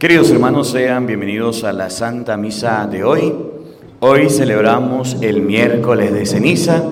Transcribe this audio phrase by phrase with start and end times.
[0.00, 3.34] Queridos hermanos, sean bienvenidos a la Santa Misa de hoy.
[4.00, 6.82] Hoy celebramos el miércoles de ceniza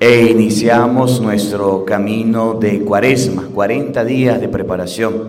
[0.00, 5.28] e iniciamos nuestro camino de cuaresma, 40 días de preparación.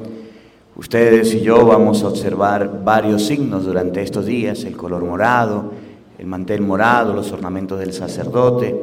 [0.76, 5.66] Ustedes y yo vamos a observar varios signos durante estos días, el color morado,
[6.18, 8.76] el mantel morado, los ornamentos del sacerdote,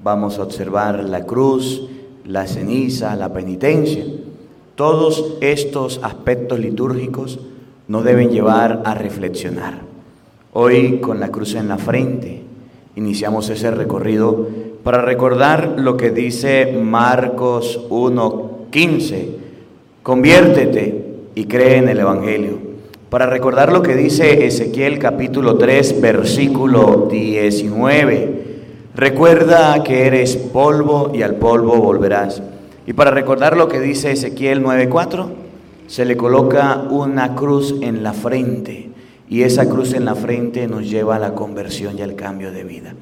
[0.00, 1.88] vamos a observar la cruz,
[2.24, 4.04] la ceniza, la penitencia.
[4.76, 7.40] Todos estos aspectos litúrgicos
[7.90, 9.80] nos deben llevar a reflexionar.
[10.52, 12.40] Hoy con la cruz en la frente
[12.94, 14.46] iniciamos ese recorrido
[14.84, 19.26] para recordar lo que dice Marcos 1.15,
[20.04, 22.58] conviértete y cree en el Evangelio.
[23.08, 28.44] Para recordar lo que dice Ezequiel capítulo 3 versículo 19,
[28.94, 32.40] recuerda que eres polvo y al polvo volverás.
[32.86, 35.49] Y para recordar lo que dice Ezequiel 9.4,
[35.90, 38.90] se le coloca una cruz en la frente
[39.28, 42.62] y esa cruz en la frente nos lleva a la conversión y al cambio de
[42.62, 42.94] vida.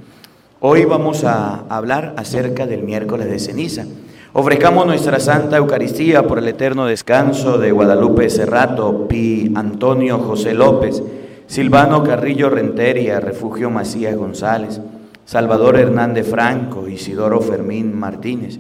[0.61, 3.85] Hoy vamos a hablar acerca del miércoles de ceniza.
[4.33, 11.03] Ofrezcamos nuestra Santa Eucaristía por el eterno descanso de Guadalupe Cerrato, Pi Antonio José López,
[11.47, 14.81] Silvano Carrillo Renteria, Refugio Macías González,
[15.27, 18.59] Salvador Hernández Franco, Isidoro Fermín Martínez,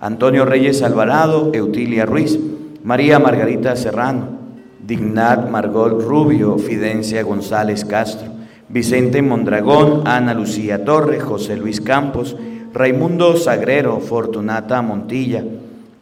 [0.00, 2.38] Antonio Reyes Alvarado, Eutilia Ruiz,
[2.82, 4.38] María Margarita Serrano,
[4.84, 8.28] Dignat Margot Rubio, Fidencia González Castro,
[8.68, 12.36] Vicente Mondragón, Ana Lucía Torre, José Luis Campos,
[12.72, 15.44] Raimundo Sagrero, Fortunata Montilla,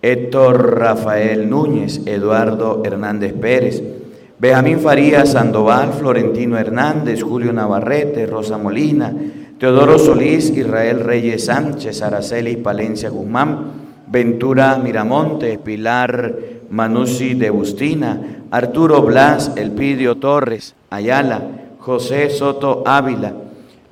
[0.01, 3.83] Héctor Rafael Núñez, Eduardo Hernández Pérez,
[4.39, 9.13] Benjamín Farías Sandoval, Florentino Hernández, Julio Navarrete, Rosa Molina,
[9.59, 13.73] Teodoro Solís, Israel Reyes Sánchez, Araceli Palencia Guzmán,
[14.07, 21.43] Ventura Miramonte, Pilar Manusi de Bustina, Arturo Blas, Elpidio Torres, Ayala,
[21.79, 23.33] José Soto Ávila,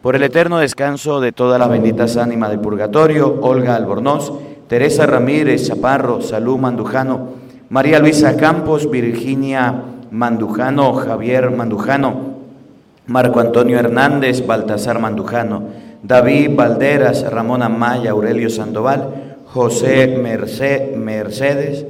[0.02, 4.32] por el eterno descanso de todas las benditas ánimas del purgatorio, Olga Albornoz,
[4.68, 7.30] Teresa Ramírez Chaparro, Salud Mandujano,
[7.70, 12.36] María Luisa Campos, Virginia Mandujano, Javier Mandujano,
[13.06, 15.62] Marco Antonio Hernández, Baltasar Mandujano,
[16.02, 20.16] David Valderas, Ramón Amaya, Aurelio Sandoval, José
[20.96, 21.86] Mercedes,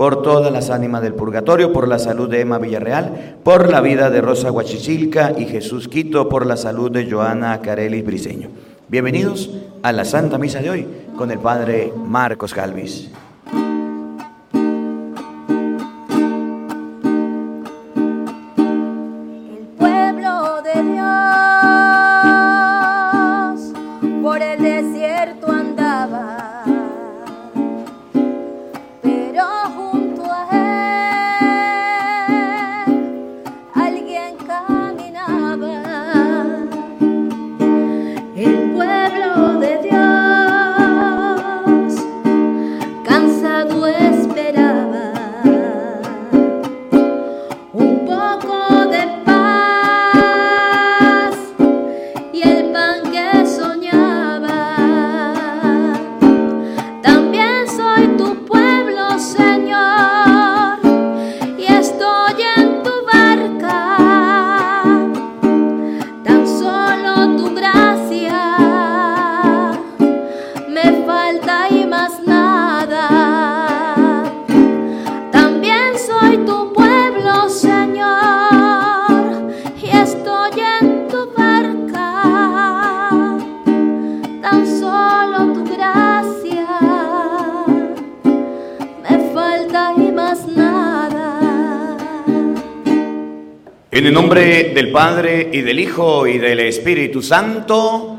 [0.00, 4.08] por todas las ánimas del purgatorio, por la salud de Emma Villarreal, por la vida
[4.08, 8.48] de Rosa Guachichilca y Jesús Quito, por la salud de Joana Carelis Briseño.
[8.88, 9.50] Bienvenidos
[9.82, 10.86] a la Santa Misa de hoy
[11.18, 13.10] con el Padre Marcos Calvis.
[94.80, 98.18] Del Padre y del Hijo y del Espíritu Santo,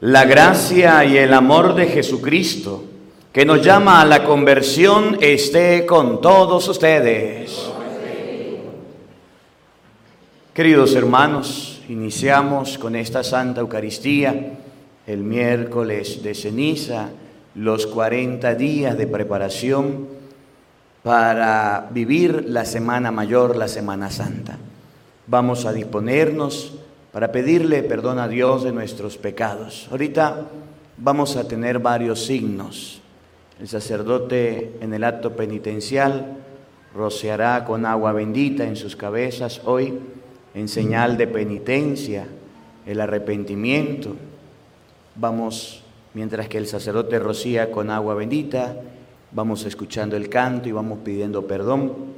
[0.00, 2.82] la gracia y el amor de Jesucristo,
[3.30, 7.70] que nos llama a la conversión, esté con todos ustedes.
[10.54, 14.54] Queridos hermanos, iniciamos con esta Santa Eucaristía
[15.06, 17.10] el miércoles de ceniza,
[17.54, 20.08] los 40 días de preparación
[21.04, 24.56] para vivir la Semana Mayor, la Semana Santa.
[25.26, 26.76] Vamos a disponernos
[27.12, 29.86] para pedirle perdón a Dios de nuestros pecados.
[29.90, 30.46] Ahorita
[30.96, 33.02] vamos a tener varios signos.
[33.60, 36.38] El sacerdote en el acto penitencial
[36.94, 39.98] rociará con agua bendita en sus cabezas hoy
[40.54, 42.26] en señal de penitencia,
[42.86, 44.16] el arrepentimiento.
[45.16, 45.82] Vamos,
[46.14, 48.74] mientras que el sacerdote rocía con agua bendita,
[49.34, 52.14] vamos escuchando el canto y vamos pidiendo perdón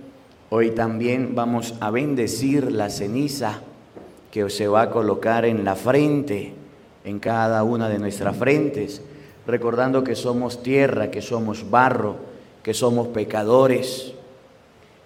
[0.49, 3.63] Hoy también vamos a bendecir la ceniza
[4.31, 6.53] que se va a colocar en la frente,
[7.03, 9.03] en cada una de nuestras frentes,
[9.45, 12.15] recordando que somos tierra, que somos barro,
[12.63, 14.12] que somos pecadores.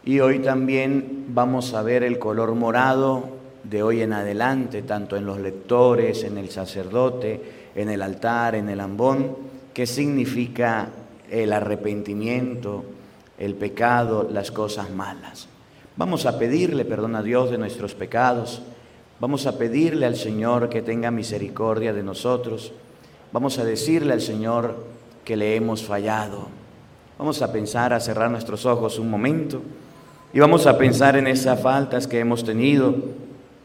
[0.05, 3.31] Y hoy también vamos a ver el color morado
[3.65, 8.69] de hoy en adelante, tanto en los lectores, en el sacerdote, en el altar, en
[8.69, 9.39] el ambón,
[9.73, 10.91] que significa
[11.31, 12.85] el arrepentimiento,
[13.39, 15.49] el pecado, las cosas malas.
[15.97, 18.63] Vamos a pedirle perdón a Dios de nuestros pecados.
[19.19, 22.73] Vamos a pedirle al Señor que tenga misericordia de nosotros.
[23.33, 24.77] Vamos a decirle al Señor
[25.25, 26.49] que le hemos fallado.
[27.19, 29.63] Vamos a pensar, a cerrar nuestros ojos un momento
[30.33, 32.95] y vamos a pensar en esas faltas que hemos tenido.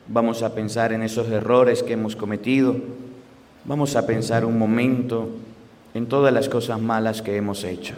[0.08, 2.76] Vamos a pensar en esos errores que hemos cometido.
[3.66, 5.30] Vamos a pensar un momento
[5.96, 7.94] en todas las cosas malas que hemos hecho.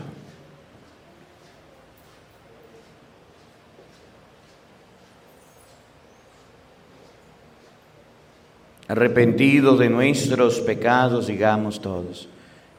[8.87, 12.29] Arrepentidos de nuestros pecados, digamos todos,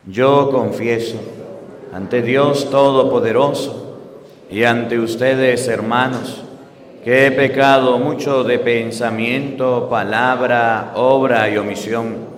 [0.06, 1.18] yo confieso
[1.92, 3.98] ante Dios Todopoderoso
[4.48, 6.42] y ante ustedes, hermanos,
[7.04, 12.37] que he pecado mucho de pensamiento, palabra, obra y omisión,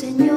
[0.00, 0.29] Señor.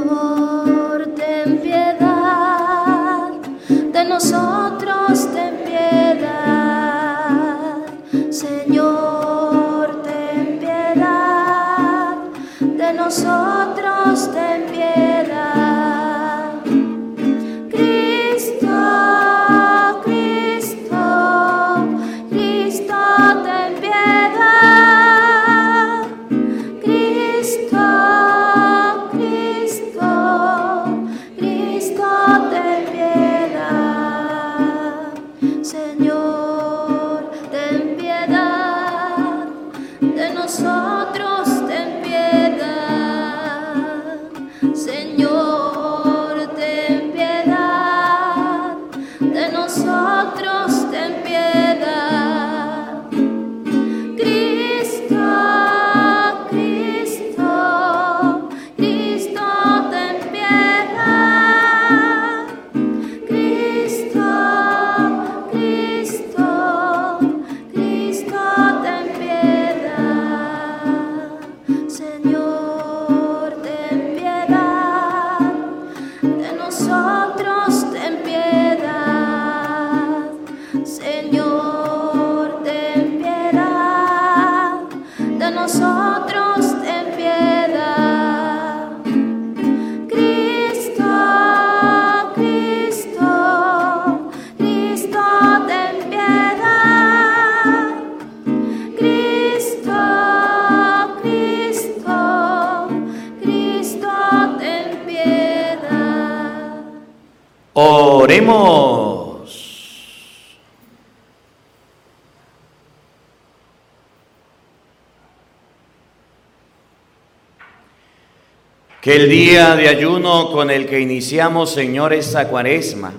[119.03, 123.11] Que el día de ayuno con el que iniciamos, Señor, esa cuaresma,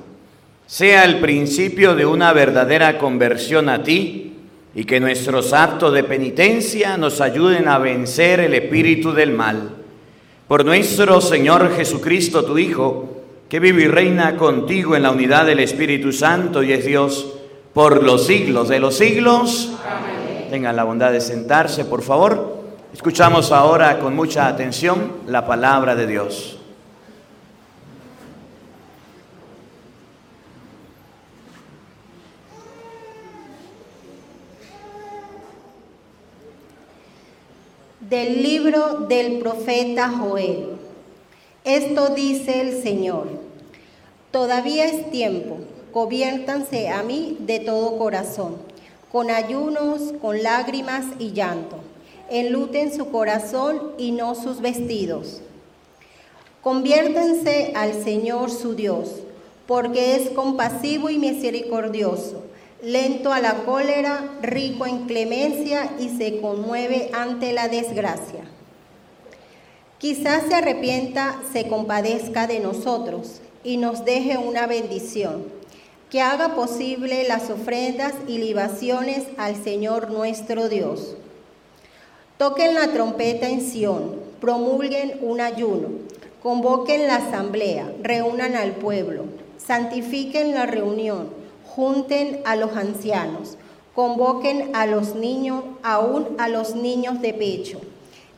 [0.67, 4.33] sea el principio de una verdadera conversión a ti
[4.75, 9.73] y que nuestros actos de penitencia nos ayuden a vencer el espíritu del mal.
[10.49, 15.61] Por nuestro Señor Jesucristo, tu Hijo, que vive y reina contigo en la unidad del
[15.61, 17.35] Espíritu Santo y es Dios
[17.75, 19.73] por los siglos de los siglos.
[20.49, 22.64] Tengan la bondad de sentarse, por favor
[22.95, 26.59] Escuchamos ahora con mucha atención la palabra de Dios.
[37.99, 40.77] Del libro del profeta Joel.
[41.65, 43.27] Esto dice el Señor.
[44.31, 45.59] Todavía es tiempo,
[45.93, 48.57] conviértanse a mí de todo corazón,
[49.11, 51.84] con ayunos, con lágrimas y llanto.
[52.31, 55.41] Enluten su corazón y no sus vestidos.
[56.63, 59.11] Conviértanse al Señor su Dios,
[59.67, 62.43] porque es compasivo y misericordioso,
[62.83, 68.45] lento a la cólera, rico en clemencia y se conmueve ante la desgracia.
[69.99, 75.45] Quizás se arrepienta, se compadezca de nosotros y nos deje una bendición,
[76.11, 81.17] que haga posible las ofrendas y libaciones al Señor nuestro Dios.
[82.45, 85.89] Toquen la trompeta en Sión, promulguen un ayuno,
[86.43, 89.25] convoquen la asamblea, reúnan al pueblo,
[89.57, 91.31] santifiquen la reunión,
[91.65, 93.57] junten a los ancianos,
[93.95, 97.81] convoquen a los niños, aún a los niños de pecho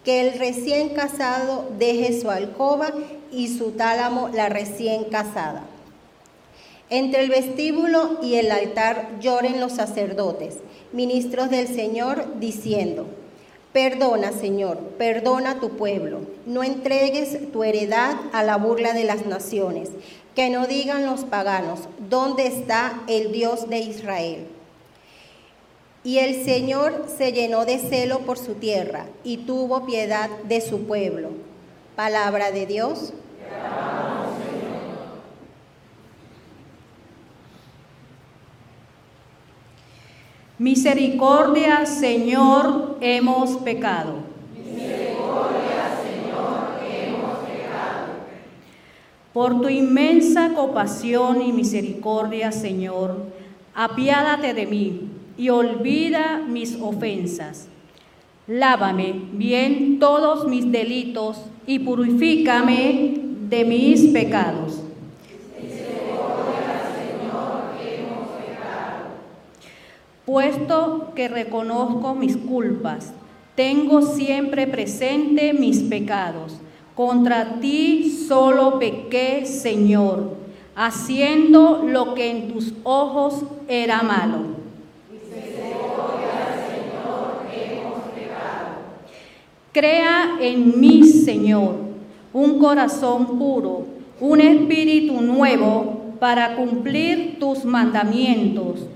[0.05, 2.93] que el recién casado deje su alcoba
[3.33, 5.65] y su tálamo la recién casada.
[6.91, 10.59] Entre el vestíbulo y el altar lloren los sacerdotes,
[10.93, 13.09] ministros del Señor, diciendo,
[13.73, 19.91] Perdona, Señor, perdona tu pueblo, no entregues tu heredad a la burla de las naciones,
[20.35, 24.47] que no digan los paganos, ¿dónde está el Dios de Israel?
[26.05, 30.87] Y el Señor se llenó de celo por su tierra y tuvo piedad de su
[30.87, 31.31] pueblo.
[31.97, 33.13] Palabra de Dios.
[40.59, 44.15] Misericordia, Señor, hemos pecado.
[44.57, 48.07] Misericordia, Señor, hemos pecado.
[49.35, 53.27] Por tu inmensa compasión y misericordia, Señor,
[53.75, 57.69] apiádate de mí y olvida mis ofensas.
[58.47, 61.37] Lávame bien todos mis delitos
[61.67, 63.21] y purifícame
[63.51, 64.86] de mis pecados.
[70.27, 73.13] Puesto que reconozco mis culpas,
[73.55, 76.59] tengo siempre presente mis pecados.
[76.97, 80.35] Contra ti solo pequé, Señor,
[80.75, 84.57] haciendo lo que en tus ojos era malo.
[89.71, 91.77] Crea en mí, Señor,
[92.33, 93.87] un corazón puro,
[94.21, 98.87] un espíritu nuevo para cumplir tus mandamientos.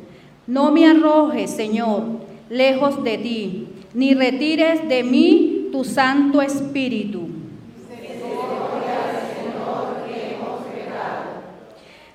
[0.46, 2.02] No me arrojes, Señor,
[2.48, 7.28] lejos de ti, ni retires de mí tu Santo Espíritu.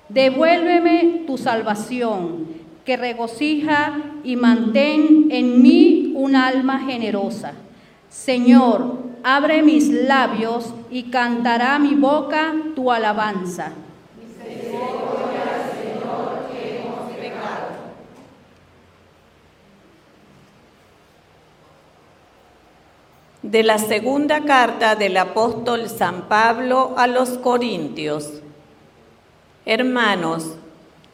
[0.08, 2.46] Devuélveme tu salvación,
[2.86, 7.52] que regocija y mantén en mí un alma generosa.
[8.08, 13.72] Señor, abre mis labios y cantará mi boca tu alabanza.
[14.16, 17.66] Misericordia, Señor, que hemos pecado.
[23.46, 28.42] De la segunda carta del apóstol San Pablo a los Corintios.
[29.64, 30.54] Hermanos,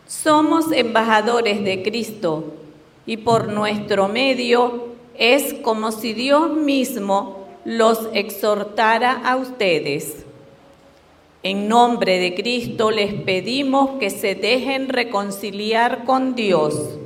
[0.07, 2.55] somos embajadores de Cristo
[3.05, 10.25] y por nuestro medio es como si Dios mismo los exhortara a ustedes.
[11.43, 16.99] En nombre de Cristo les pedimos que se dejen reconciliar con Dios.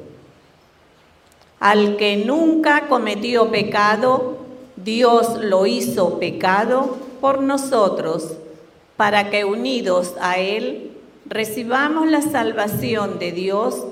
[1.59, 4.46] Al que nunca cometió pecado,
[4.87, 8.35] Dios lo hizo pecado por nosotros,
[8.97, 10.93] para que unidos a Él
[11.27, 13.83] recibamos la salvación de Dios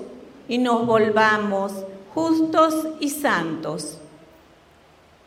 [0.48, 1.72] y nos volvamos
[2.14, 3.98] justos y santos.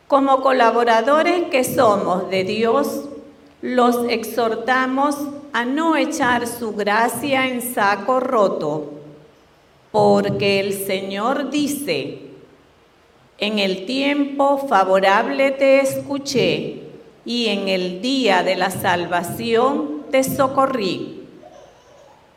[0.08, 3.04] Como colaboradores que somos de Dios,
[3.62, 5.18] los exhortamos
[5.52, 8.94] a no echar su gracia en saco roto,
[9.92, 12.27] porque el Señor dice,
[13.38, 16.82] en el tiempo favorable te escuché
[17.26, 21.24] y en el día de la salvación te socorrí.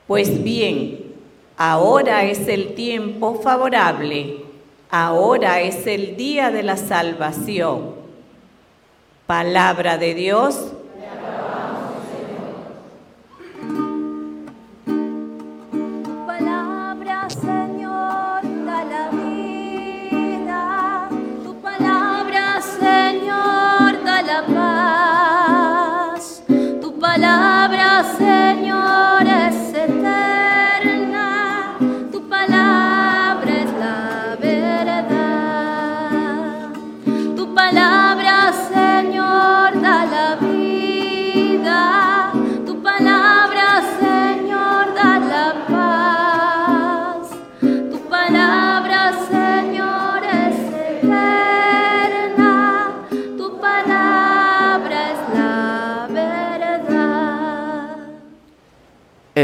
[0.06, 1.14] Pues bien,
[1.56, 4.50] ahora es el tiempo favorable
[4.92, 7.94] Ahora es el día de la salvación.
[9.28, 10.72] Palabra de Dios.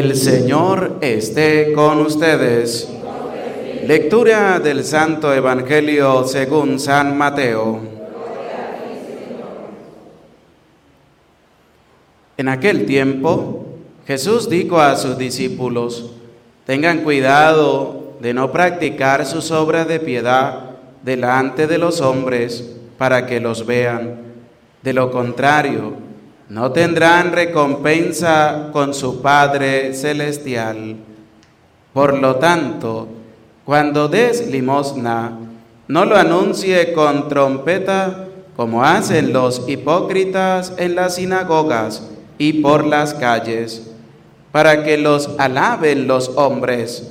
[0.06, 2.88] El Señor esté con ustedes.
[3.88, 7.80] Lectura del Santo Evangelio según San Mateo.
[12.36, 13.66] En aquel tiempo,
[14.06, 16.12] Jesús dijo a sus discípulos,
[16.66, 23.40] tengan cuidado de no practicar sus obras de piedad delante de los hombres para que
[23.40, 24.20] los vean.
[24.84, 25.94] De lo contrario,
[26.48, 30.96] no tendrán recompensa con su Padre Celestial.
[31.92, 33.08] Por lo tanto,
[33.64, 35.38] cuando des limosna,
[35.88, 43.12] no lo anuncie con trompeta como hacen los hipócritas en las sinagogas y por las
[43.12, 43.90] calles,
[44.52, 47.10] para que los alaben los hombres.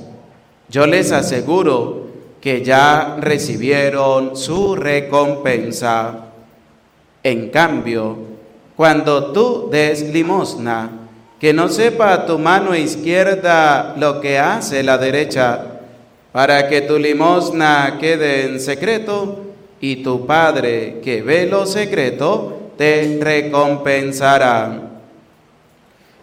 [0.68, 2.06] Yo les aseguro
[2.40, 6.26] que ya recibieron su recompensa.
[7.22, 8.35] En cambio,
[8.76, 10.90] cuando tú des limosna,
[11.40, 15.62] que no sepa tu mano izquierda lo que hace la derecha,
[16.30, 19.42] para que tu limosna quede en secreto,
[19.80, 24.80] y tu Padre que ve lo secreto te recompensará.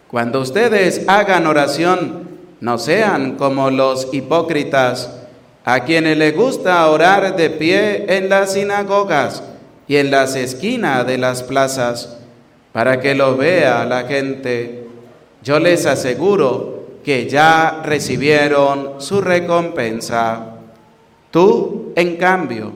[0.07, 2.29] Cuando ustedes hagan oración,
[2.61, 5.19] no sean como los hipócritas,
[5.65, 9.43] a quienes les gusta orar de pie en las sinagogas
[9.87, 12.17] y en las esquinas de las plazas
[12.73, 14.87] para que lo vea la gente.
[15.41, 20.55] Yo les aseguro que ya recibieron su recompensa.
[21.31, 22.73] Tú, en cambio,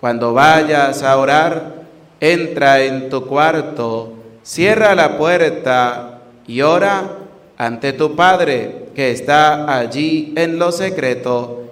[0.00, 1.82] cuando vayas a orar,
[2.20, 7.18] entra en tu cuarto, cierra la puerta y ora
[7.56, 11.62] ante tu Padre que está allí en lo secreto,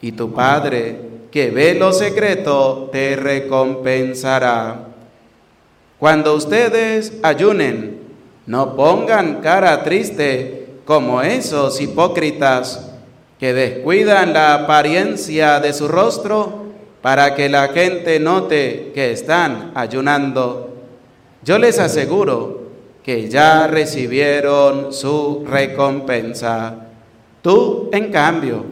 [0.00, 0.98] y tu Padre
[1.30, 4.95] que ve lo secreto te recompensará.
[6.06, 7.98] Cuando ustedes ayunen,
[8.46, 12.92] no pongan cara triste como esos hipócritas
[13.40, 16.66] que descuidan la apariencia de su rostro
[17.02, 20.76] para que la gente note que están ayunando.
[21.42, 22.68] Yo les aseguro
[23.02, 26.86] que ya recibieron su recompensa.
[27.42, 28.64] Tú, en cambio,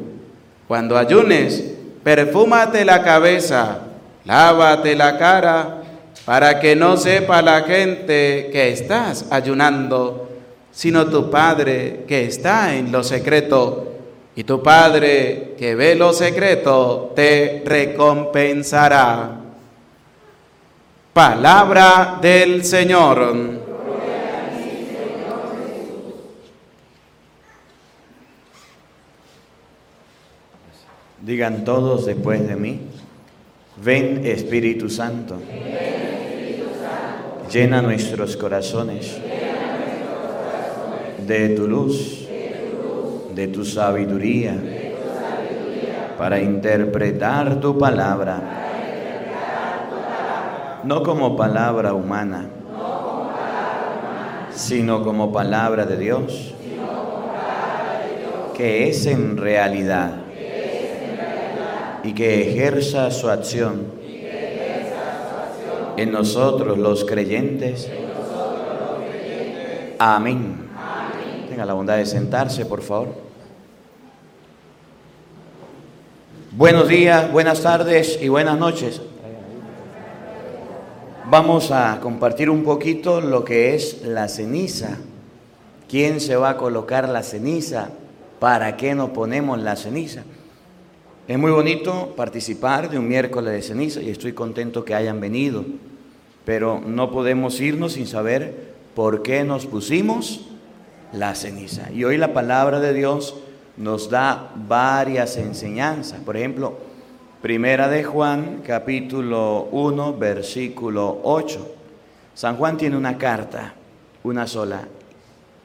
[0.68, 1.64] cuando ayunes,
[2.04, 3.80] perfúmate la cabeza,
[4.24, 5.80] lávate la cara,
[6.24, 10.28] para que no sepa la gente que estás ayunando,
[10.72, 13.92] sino tu Padre que está en lo secreto.
[14.36, 19.40] Y tu Padre que ve lo secreto te recompensará.
[21.12, 23.62] Palabra del Señor.
[31.20, 32.80] Digan todos después de mí,
[33.82, 35.40] ven Espíritu Santo.
[37.50, 39.16] Llena nuestros corazones
[41.26, 42.26] de tu luz,
[43.34, 44.56] de tu sabiduría,
[46.18, 48.40] para interpretar tu palabra,
[50.84, 52.48] no como palabra humana,
[54.50, 56.54] sino como palabra de Dios,
[58.56, 60.12] que es en realidad
[62.04, 64.03] y que ejerza su acción
[65.96, 67.88] en nosotros los creyentes.
[69.98, 70.68] Amén.
[71.48, 73.08] Tenga la bondad de sentarse, por favor.
[76.52, 79.00] Buenos días, buenas tardes y buenas noches.
[81.26, 84.98] Vamos a compartir un poquito lo que es la ceniza.
[85.88, 87.88] ¿Quién se va a colocar la ceniza?
[88.38, 90.22] ¿Para qué nos ponemos la ceniza?
[91.26, 95.64] Es muy bonito participar de un miércoles de ceniza y estoy contento que hayan venido,
[96.44, 100.42] pero no podemos irnos sin saber por qué nos pusimos
[101.14, 101.90] la ceniza.
[101.92, 103.36] Y hoy la palabra de Dios
[103.78, 106.20] nos da varias enseñanzas.
[106.20, 106.76] Por ejemplo,
[107.40, 111.74] Primera de Juan, capítulo 1, versículo 8.
[112.34, 113.74] San Juan tiene una carta,
[114.22, 114.88] una sola,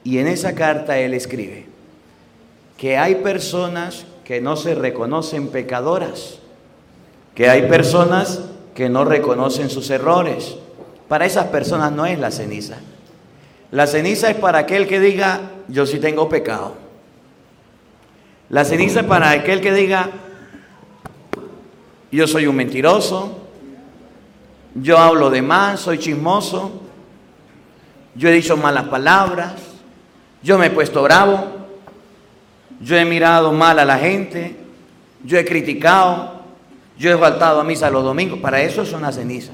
[0.04, 1.66] y en esa carta él escribe
[2.78, 6.38] que hay personas que no se reconocen pecadoras,
[7.34, 8.42] que hay personas
[8.76, 10.54] que no reconocen sus errores.
[11.08, 12.76] Para esas personas no es la ceniza.
[13.72, 16.74] La ceniza es para aquel que diga, yo sí tengo pecado.
[18.50, 20.10] La ceniza es para aquel que diga,
[22.12, 23.36] yo soy un mentiroso,
[24.76, 26.70] yo hablo de más, soy chismoso,
[28.14, 29.54] yo he dicho malas palabras,
[30.40, 31.59] yo me he puesto bravo,
[32.80, 34.56] yo he mirado mal a la gente,
[35.22, 36.40] yo he criticado,
[36.98, 38.38] yo he faltado a misa los domingos.
[38.40, 39.52] Para eso es una ceniza.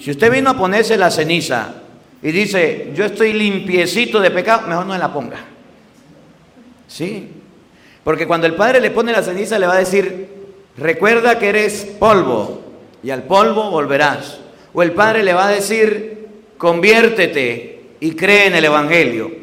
[0.00, 1.74] Si usted vino a ponerse la ceniza
[2.22, 5.38] y dice, yo estoy limpiecito de pecado, mejor no la ponga.
[6.88, 7.28] Sí.
[8.02, 10.28] Porque cuando el Padre le pone la ceniza le va a decir,
[10.76, 12.62] recuerda que eres polvo
[13.02, 14.38] y al polvo volverás.
[14.72, 19.41] O el Padre le va a decir, conviértete y cree en el Evangelio.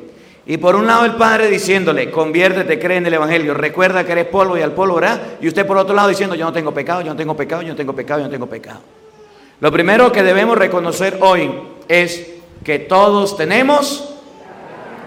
[0.49, 4.25] Y por un lado el Padre diciéndole, conviértete, cree en el Evangelio, recuerda que eres
[4.25, 5.19] polvo y al polvo verás.
[5.39, 7.67] Y usted por otro lado diciendo, yo no tengo pecado, yo no tengo pecado, yo
[7.67, 8.79] no tengo pecado, yo no tengo pecado.
[9.59, 11.51] Lo primero que debemos reconocer hoy
[11.87, 12.31] es
[12.63, 14.11] que todos tenemos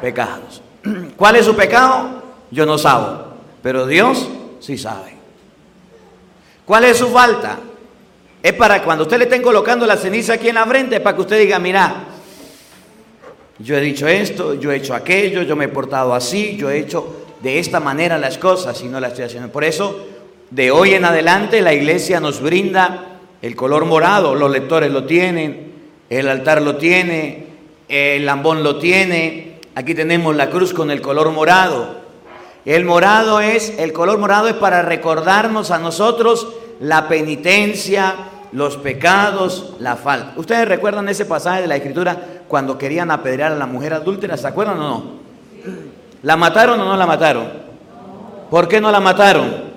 [0.01, 0.63] pecados.
[1.17, 2.23] ¿Cuál es su pecado?
[2.53, 3.33] Yo no sabo,
[3.65, 4.29] pero Dios
[4.61, 5.17] sí sabe.
[6.65, 7.59] ¿Cuál es su falta?
[8.41, 11.23] Es para cuando usted le estén colocando la ceniza aquí en la frente, para que
[11.23, 12.12] usted diga, mira,
[13.63, 16.79] yo he dicho esto, yo he hecho aquello, yo me he portado así, yo he
[16.79, 19.51] hecho de esta manera las cosas y no las estoy haciendo.
[19.51, 20.07] Por eso,
[20.51, 25.73] de hoy en adelante, la iglesia nos brinda el color morado, los lectores lo tienen,
[26.09, 27.47] el altar lo tiene,
[27.89, 32.03] el lambón lo tiene, aquí tenemos la cruz con el color morado.
[32.65, 36.49] El morado es, el color morado es para recordarnos a nosotros
[36.81, 38.15] la penitencia,
[38.53, 40.35] los pecados, la falta.
[40.37, 42.17] ¿Ustedes recuerdan ese pasaje de la Escritura
[42.49, 44.37] cuando querían apedrear a la mujer adúltera?
[44.37, 45.05] ¿Se acuerdan o no?
[46.23, 47.49] ¿La mataron o no la mataron?
[48.51, 49.73] ¿Por qué no la mataron?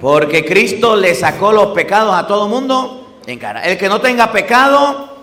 [0.00, 3.62] Porque Cristo le sacó los pecados a todo mundo en cara.
[3.62, 5.16] El que no tenga pecado,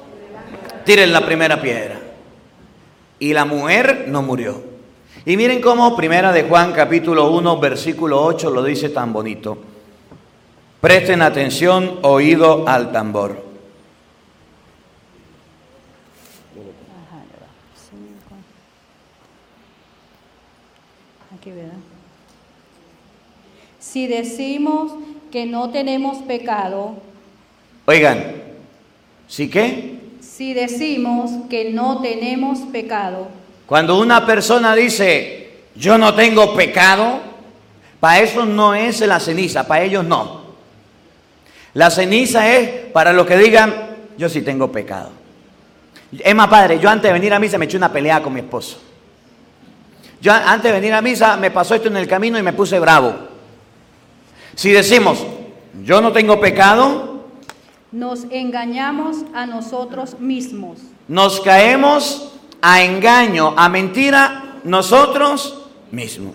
[0.85, 1.99] tiren la primera piedra.
[3.19, 4.63] Y la mujer no murió.
[5.25, 9.57] Y miren cómo Primera de Juan capítulo 1 versículo 8 lo dice tan bonito.
[10.81, 13.49] Presten atención, oído al tambor.
[23.79, 24.91] Si decimos
[25.31, 26.95] que no tenemos pecado,
[27.85, 28.23] Oigan,
[29.27, 29.99] ¿sí qué?
[30.21, 33.27] si decimos que no tenemos pecado,
[33.65, 37.19] Cuando una persona dice, yo no tengo pecado,
[37.99, 40.38] para eso no es la ceniza, para ellos no.
[41.79, 43.73] La ceniza es para los que digan,
[44.17, 45.11] yo sí tengo pecado.
[46.11, 48.41] Es más, padre, yo antes de venir a misa me eché una pelea con mi
[48.41, 48.81] esposo.
[50.19, 52.77] Yo antes de venir a misa me pasó esto en el camino y me puse
[52.79, 53.15] bravo.
[54.55, 55.25] Si decimos,
[55.85, 57.23] yo no tengo pecado,
[57.93, 60.79] nos engañamos a nosotros mismos.
[61.07, 65.61] nos caemos a engaño, a mentira nosotros
[65.91, 66.33] mismos.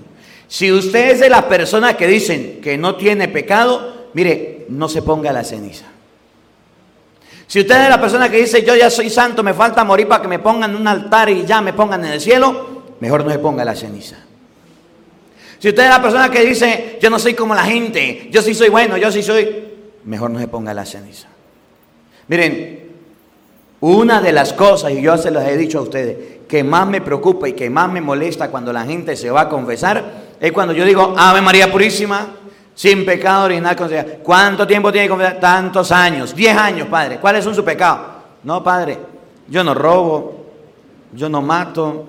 [0.48, 5.02] Si usted es de las personas que dicen que no tiene pecado, mire, no se
[5.02, 5.86] ponga la ceniza.
[7.46, 10.08] Si usted es de las personas que dice yo ya soy santo, me falta morir
[10.08, 13.30] para que me pongan un altar y ya me pongan en el cielo, mejor no
[13.30, 14.16] se ponga la ceniza.
[15.58, 18.54] Si usted es la persona que dice yo no soy como la gente, yo sí
[18.54, 19.68] soy bueno, yo sí soy,
[20.04, 21.28] mejor no se ponga la ceniza.
[22.28, 22.84] Miren,
[23.80, 26.16] una de las cosas, y yo se las he dicho a ustedes,
[26.48, 29.48] que más me preocupa y que más me molesta cuando la gente se va a
[29.48, 32.28] confesar, es cuando yo digo, Ave María Purísima,
[32.74, 33.76] sin pecado original.
[34.22, 35.40] ¿Cuánto tiempo tiene que confesar?
[35.40, 37.18] Tantos años, 10 años, padre.
[37.18, 38.00] ¿Cuáles son sus pecados?
[38.42, 38.98] No, padre,
[39.48, 40.46] yo no robo,
[41.12, 42.06] yo no mato,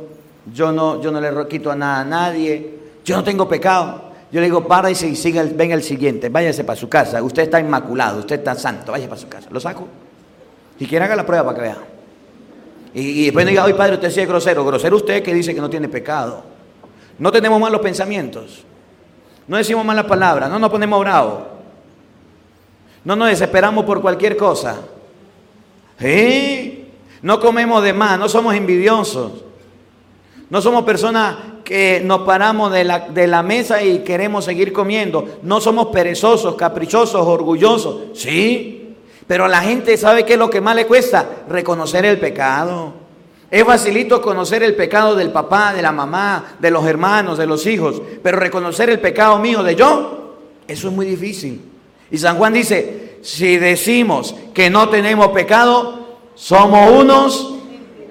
[0.53, 4.03] yo no, yo no le quito nada a nadie, yo no tengo pecado.
[4.31, 7.43] Yo le digo, para y si- siga venga el siguiente, váyase para su casa, usted
[7.43, 9.47] está inmaculado, usted está santo, vaya para su casa.
[9.51, 9.87] Lo saco.
[10.77, 11.77] Si quiere haga la prueba para que vea.
[12.95, 14.65] Y, y después no diga, oye padre, usted sí es grosero.
[14.65, 16.43] Grosero usted que dice que no tiene pecado.
[17.19, 18.63] No tenemos malos pensamientos.
[19.47, 20.49] No decimos malas palabras.
[20.49, 21.39] No nos ponemos bravos.
[23.03, 24.77] No nos desesperamos por cualquier cosa.
[25.99, 26.89] ¿Sí?
[27.21, 28.17] No comemos de más.
[28.17, 29.31] No somos envidiosos.
[30.49, 35.39] No somos personas que nos paramos de la, de la mesa y queremos seguir comiendo.
[35.41, 38.17] No somos perezosos, caprichosos, orgullosos.
[38.17, 38.95] Sí,
[39.27, 43.04] pero la gente sabe qué es lo que más le cuesta, reconocer el pecado.
[43.55, 47.65] Es facilito conocer el pecado del papá, de la mamá, de los hermanos, de los
[47.65, 50.35] hijos, pero reconocer el pecado mío de yo,
[50.67, 51.61] eso es muy difícil.
[52.11, 57.55] Y San Juan dice, si decimos que no tenemos pecado, somos unos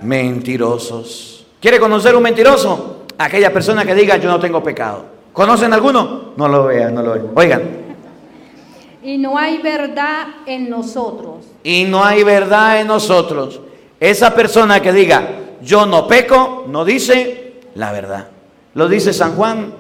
[0.01, 1.45] mentirosos.
[1.61, 3.03] ¿Quiere conocer un mentiroso?
[3.19, 5.05] Aquella persona que diga yo no tengo pecado.
[5.35, 6.33] ¿Conocen alguno?
[6.39, 7.29] No lo vean, no lo vean.
[7.35, 7.63] Oigan,
[9.03, 11.45] Y no hay verdad en nosotros.
[11.63, 13.61] y no hay verdad en nosotros.
[14.05, 15.27] Esa persona que diga,
[15.63, 18.29] yo no peco, no dice la verdad.
[18.75, 19.73] Lo dice San Juan,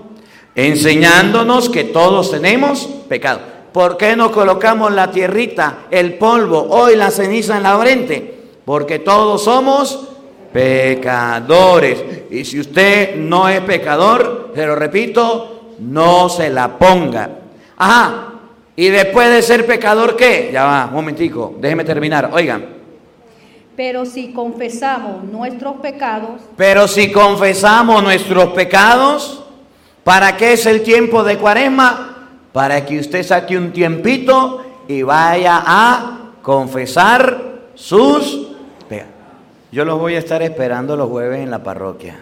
[0.54, 3.40] enseñándonos que todos tenemos pecado.
[3.70, 8.34] ¿Por qué no colocamos la tierrita, el polvo, hoy la ceniza en la frente?
[8.64, 10.08] Porque todos somos
[10.54, 12.02] pecadores.
[12.30, 17.28] Y si usted no es pecador, se lo repito, no se la ponga.
[17.76, 18.28] Ajá.
[18.74, 20.48] Y después de ser pecador, ¿qué?
[20.50, 22.30] Ya va, un momentico, déjeme terminar.
[22.32, 22.83] Oigan.
[23.76, 26.40] Pero si confesamos nuestros pecados.
[26.56, 29.44] Pero si confesamos nuestros pecados,
[30.04, 32.28] ¿para qué es el tiempo de cuaresma?
[32.52, 38.48] Para que usted saque un tiempito y vaya a confesar sus
[38.88, 39.12] pecados.
[39.72, 42.16] Yo los voy a estar esperando los jueves en la parroquia.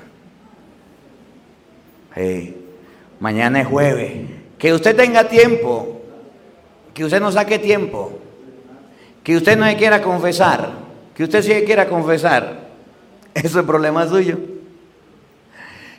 [3.20, 4.12] mañana es jueves.
[4.56, 6.00] Que usted tenga tiempo,
[6.94, 8.12] que usted no saque tiempo,
[9.22, 10.81] que usted no se quiera confesar
[11.14, 12.68] que usted sí quiera confesar,
[13.34, 14.38] eso es problema suyo.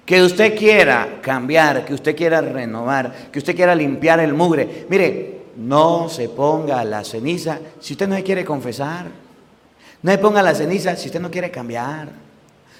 [0.05, 4.85] Que usted quiera cambiar, que usted quiera renovar, que usted quiera limpiar el mugre.
[4.89, 9.05] Mire, no se ponga la ceniza si usted no se quiere confesar.
[10.01, 12.09] No se ponga la ceniza si usted no quiere cambiar.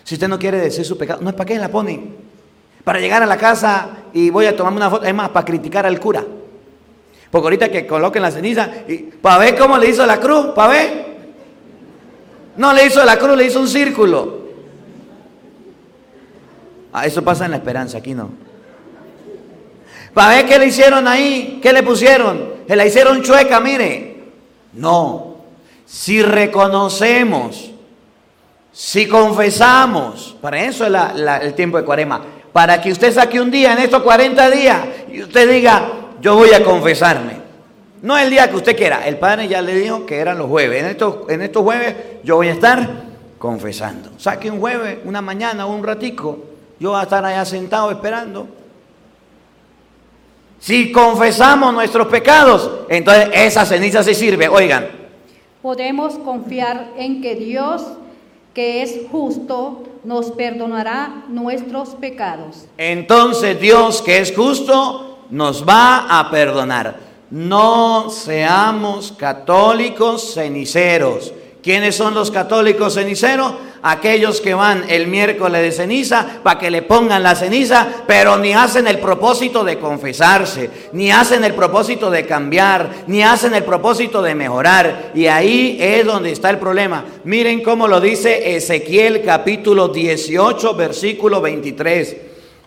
[0.04, 1.22] Si usted no quiere decir su pecado.
[1.22, 2.02] No es para qué la pone.
[2.84, 5.06] Para llegar a la casa y voy a tomarme una foto.
[5.06, 6.26] Es más, para criticar al cura.
[7.32, 10.74] Porque ahorita que coloquen la ceniza, y, para ver cómo le hizo la cruz, para
[10.74, 11.13] ver.
[12.58, 14.44] No le hizo la cruz, le hizo un círculo.
[16.92, 18.30] Ah, eso pasa en la esperanza, aquí no.
[20.14, 22.54] Para ver qué le hicieron ahí, qué le pusieron.
[22.68, 24.26] Se la hicieron chueca, mire.
[24.74, 25.38] No.
[25.86, 27.72] Si reconocemos,
[28.72, 30.94] si confesamos, para eso es
[31.42, 34.80] el tiempo de cuarema, para que usted saque un día en estos 40 días
[35.12, 35.90] y usted diga,
[36.22, 37.43] yo voy a confesarme.
[38.04, 39.08] No el día que usted quiera.
[39.08, 40.84] El padre ya le dijo que eran los jueves.
[40.84, 42.90] En estos, en estos jueves yo voy a estar
[43.40, 44.12] confesando.
[44.18, 46.38] Saque un jueves, una mañana o un ratico.
[46.82, 48.46] Yo voy a estar allá sentado esperando.
[50.60, 54.50] Si confesamos nuestros pecados, entonces esa ceniza se sirve.
[54.50, 54.86] Oigan.
[55.62, 57.86] Podemos confiar en que Dios,
[58.54, 62.66] que es justo, nos perdonará nuestros pecados.
[62.78, 67.13] Entonces Dios, que es justo, nos va a perdonar.
[67.34, 71.34] No seamos católicos ceniceros.
[71.64, 73.54] ¿Quiénes son los católicos ceniceros?
[73.82, 78.54] Aquellos que van el miércoles de ceniza para que le pongan la ceniza, pero ni
[78.54, 84.22] hacen el propósito de confesarse, ni hacen el propósito de cambiar, ni hacen el propósito
[84.22, 85.10] de mejorar.
[85.16, 87.04] Y ahí es donde está el problema.
[87.24, 92.16] Miren cómo lo dice Ezequiel capítulo 18, versículo 23.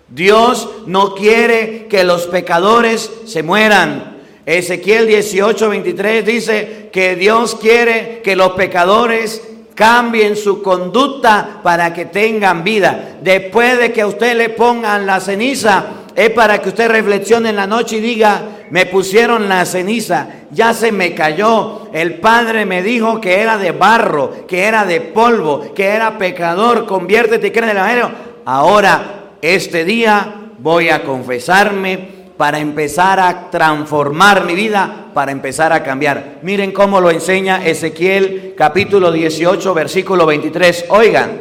[0.09, 4.15] Dios no quiere que los pecadores se mueran.
[4.46, 9.42] Ezequiel 18, 23 dice que Dios quiere que los pecadores
[9.74, 13.16] cambien su conducta para que tengan vida.
[13.22, 17.56] Después de que a usted le pongan la ceniza, es para que usted reflexione en
[17.56, 21.88] la noche y diga, me pusieron la ceniza, ya se me cayó.
[21.92, 26.87] El Padre me dijo que era de barro, que era de polvo, que era pecador,
[26.87, 28.11] conviértete y cree en el Evangelio.
[28.44, 35.83] Ahora, este día voy a confesarme para empezar a transformar mi vida, para empezar a
[35.83, 36.38] cambiar.
[36.42, 40.87] Miren cómo lo enseña Ezequiel capítulo 18, versículo 23.
[40.90, 41.40] Oigan.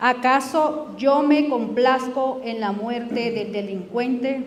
[0.00, 4.44] ¿Acaso yo me complazco en la muerte del delincuente?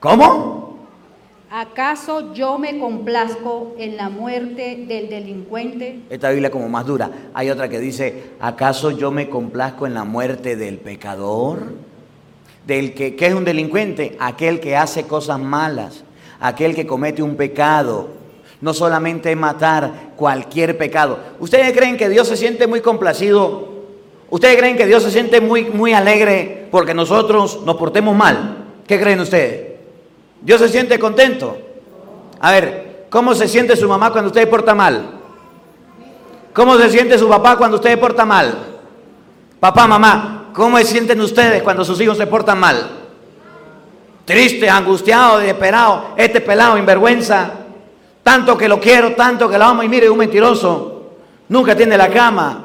[0.00, 0.70] ¿Cómo?
[1.50, 6.00] ¿Acaso yo me complazco en la muerte del delincuente?
[6.08, 7.10] Esta Biblia como más dura.
[7.34, 11.89] Hay otra que dice, ¿acaso yo me complazco en la muerte del pecador?
[12.70, 16.04] Del que, es un delincuente, aquel que hace cosas malas,
[16.38, 18.10] aquel que comete un pecado,
[18.60, 21.18] no solamente matar cualquier pecado.
[21.40, 23.70] ¿Ustedes creen que Dios se siente muy complacido?
[24.30, 28.58] ¿Ustedes creen que Dios se siente muy, muy alegre porque nosotros nos portemos mal?
[28.86, 29.80] ¿Qué creen ustedes?
[30.40, 31.58] ¿Dios se siente contento?
[32.38, 35.10] A ver, ¿cómo se siente su mamá cuando usted porta mal?
[36.52, 38.54] ¿Cómo se siente su papá cuando usted porta mal?
[39.58, 42.90] Papá, mamá, ¿Cómo se sienten ustedes cuando sus hijos se portan mal?
[44.24, 46.14] Triste, angustiado, desesperado.
[46.16, 47.50] Este pelado, vergüenza.
[48.22, 49.82] Tanto que lo quiero, tanto que lo amo.
[49.82, 51.02] Y mire, un mentiroso.
[51.48, 52.64] Nunca tiene la cama.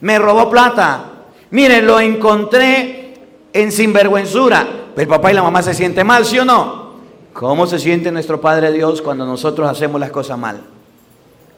[0.00, 1.04] Me robó plata.
[1.50, 3.14] Mire, lo encontré
[3.52, 4.66] en sinvergüenzura.
[4.96, 6.86] El papá y la mamá se sienten mal, ¿sí o no?
[7.32, 10.60] ¿Cómo se siente nuestro Padre Dios cuando nosotros hacemos las cosas mal?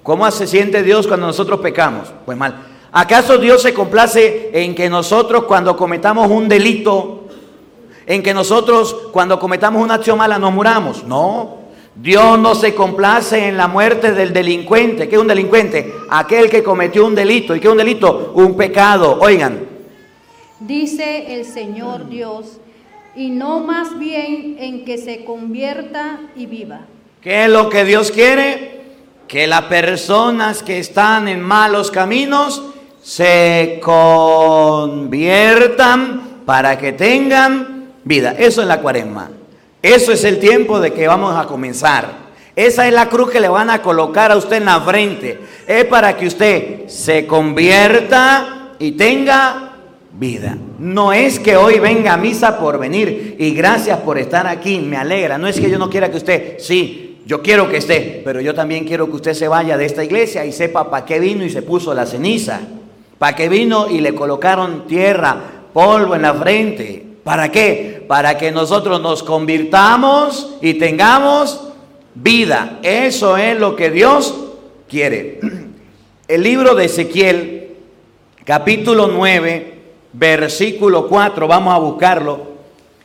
[0.02, 2.08] ¿Cómo se siente Dios cuando nosotros pecamos?
[2.24, 2.54] Pues mal.
[2.92, 7.26] ¿Acaso Dios se complace en que nosotros cuando cometamos un delito,
[8.06, 11.04] en que nosotros cuando cometamos una acción mala nos muramos?
[11.04, 11.58] No.
[11.94, 15.08] Dios no se complace en la muerte del delincuente.
[15.08, 15.92] ¿Qué es un delincuente?
[16.08, 17.54] Aquel que cometió un delito.
[17.54, 18.32] ¿Y qué es un delito?
[18.34, 19.18] Un pecado.
[19.20, 19.66] Oigan.
[20.60, 22.58] Dice el Señor Dios,
[23.14, 26.86] y no más bien en que se convierta y viva.
[27.20, 28.80] ¿Qué es lo que Dios quiere?
[29.26, 32.62] Que las personas que están en malos caminos
[33.02, 34.98] se conviertan
[36.44, 38.34] para que tengan vida.
[38.38, 39.30] Eso es la cuaresma.
[39.82, 42.28] Eso es el tiempo de que vamos a comenzar.
[42.56, 45.38] Esa es la cruz que le van a colocar a usted en la frente.
[45.66, 49.76] Es para que usted se convierta y tenga
[50.12, 50.58] vida.
[50.78, 54.96] No es que hoy venga a misa por venir y gracias por estar aquí, me
[54.96, 55.38] alegra.
[55.38, 58.54] No es que yo no quiera que usted, sí, yo quiero que esté, pero yo
[58.54, 61.50] también quiero que usted se vaya de esta iglesia y sepa para qué vino y
[61.50, 62.60] se puso la ceniza.
[63.18, 65.36] Para qué vino y le colocaron tierra,
[65.72, 67.04] polvo en la frente.
[67.24, 68.04] ¿Para qué?
[68.06, 71.68] Para que nosotros nos convirtamos y tengamos
[72.14, 72.78] vida.
[72.82, 74.34] Eso es lo que Dios
[74.88, 75.40] quiere.
[76.28, 77.76] El libro de Ezequiel,
[78.44, 79.78] capítulo 9,
[80.12, 82.48] versículo 4, vamos a buscarlo.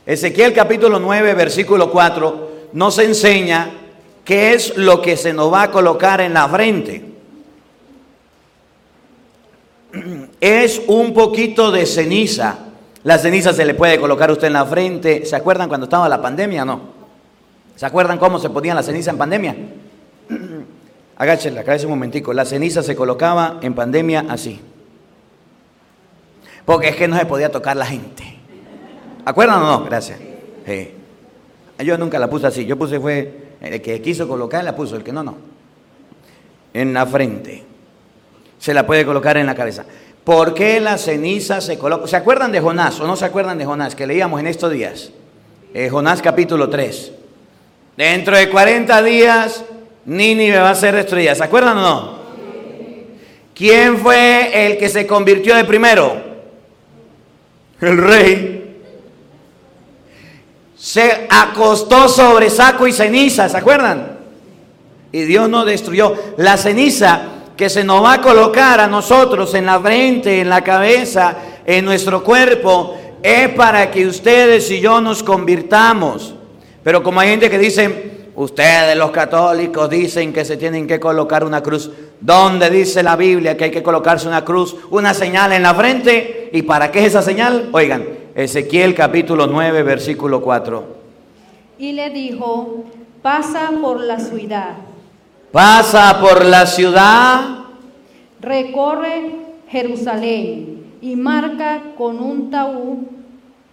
[0.05, 3.71] Ezequiel capítulo 9, versículo 4, nos enseña
[4.25, 7.12] qué es lo que se nos va a colocar en la frente.
[10.39, 12.57] Es un poquito de ceniza
[13.03, 15.25] la ceniza se le puede colocar usted en la frente.
[15.25, 16.63] ¿Se acuerdan cuando estaba la pandemia?
[16.63, 16.81] No.
[17.75, 19.55] ¿Se acuerdan cómo se ponía la ceniza en pandemia?
[21.17, 22.33] Agáchenla, cabeza un momentico.
[22.33, 24.61] La ceniza se colocaba en pandemia así.
[26.65, 28.23] Porque es que no se podía tocar la gente.
[29.25, 29.83] ¿Acuerdan o no?
[29.83, 30.19] Gracias.
[31.79, 32.65] Yo nunca la puse así.
[32.65, 35.35] Yo puse fue el que quiso colocar la puso, el que no, no.
[36.73, 37.65] En la frente.
[38.63, 39.83] Se la puede colocar en la cabeza.
[40.23, 42.07] ¿Por qué la ceniza se coloca?
[42.07, 45.09] ¿Se acuerdan de Jonás o no se acuerdan de Jonás que leíamos en estos días?
[45.73, 47.11] Eh, Jonás capítulo 3.
[47.97, 49.65] Dentro de 40 días
[50.05, 51.35] Nínive va a ser destruida.
[51.35, 52.19] ¿Se acuerdan o no?
[53.53, 56.21] ¿Quién fue el que se convirtió de primero?
[57.81, 58.77] El rey.
[60.77, 64.19] Se acostó sobre saco y ceniza, ¿se acuerdan?
[65.11, 66.15] Y Dios no destruyó.
[66.37, 70.63] La ceniza que se nos va a colocar a nosotros en la frente, en la
[70.63, 71.35] cabeza,
[71.65, 76.35] en nuestro cuerpo, es para que ustedes y yo nos convirtamos.
[76.83, 81.43] Pero como hay gente que dice, ustedes los católicos dicen que se tienen que colocar
[81.43, 81.91] una cruz.
[82.19, 86.49] ¿Dónde dice la Biblia que hay que colocarse una cruz, una señal en la frente?
[86.51, 87.69] ¿Y para qué es esa señal?
[87.71, 90.83] Oigan, Ezequiel capítulo 9, versículo 4.
[91.77, 92.83] Y le dijo,
[93.21, 94.75] pasa por la ciudad
[95.53, 97.65] Pasa por la ciudad.
[98.41, 99.35] Recorre
[99.69, 103.07] Jerusalén y marca con un tabú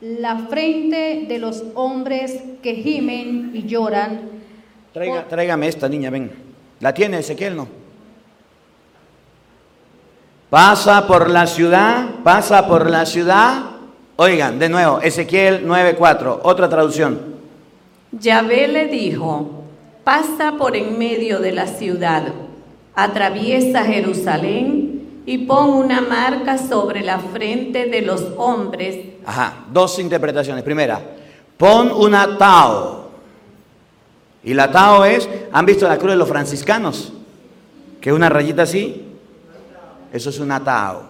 [0.03, 4.21] la frente de los hombres que gimen y lloran.
[4.93, 6.31] tráigame esta niña, ven.
[6.81, 7.67] ¿La tiene Ezequiel, no?
[10.51, 13.63] Pasa por la ciudad, pasa por la ciudad.
[14.17, 17.37] Oigan, de nuevo, Ezequiel 9:4, otra traducción.
[18.13, 19.60] Yahvé le dijo,
[20.05, 22.33] pasa por en medio de la ciudad,
[22.95, 28.97] atraviesa Jerusalén y pon una marca sobre la frente de los hombres.
[29.25, 30.65] Ajá, dos interpretaciones.
[30.65, 31.01] Primera,
[31.57, 33.11] pon una tao.
[34.43, 37.13] Y la tao es, ¿han visto la cruz de los franciscanos?
[38.01, 39.05] Que es una rayita así.
[40.13, 41.05] Eso es una tao.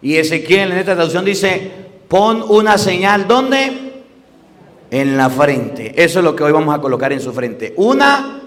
[0.00, 1.70] Y Ezequiel en esta traducción dice,
[2.08, 3.85] pon una señal, ¿dónde?
[4.90, 5.92] En la frente.
[6.02, 7.74] Eso es lo que hoy vamos a colocar en su frente.
[7.76, 8.40] Una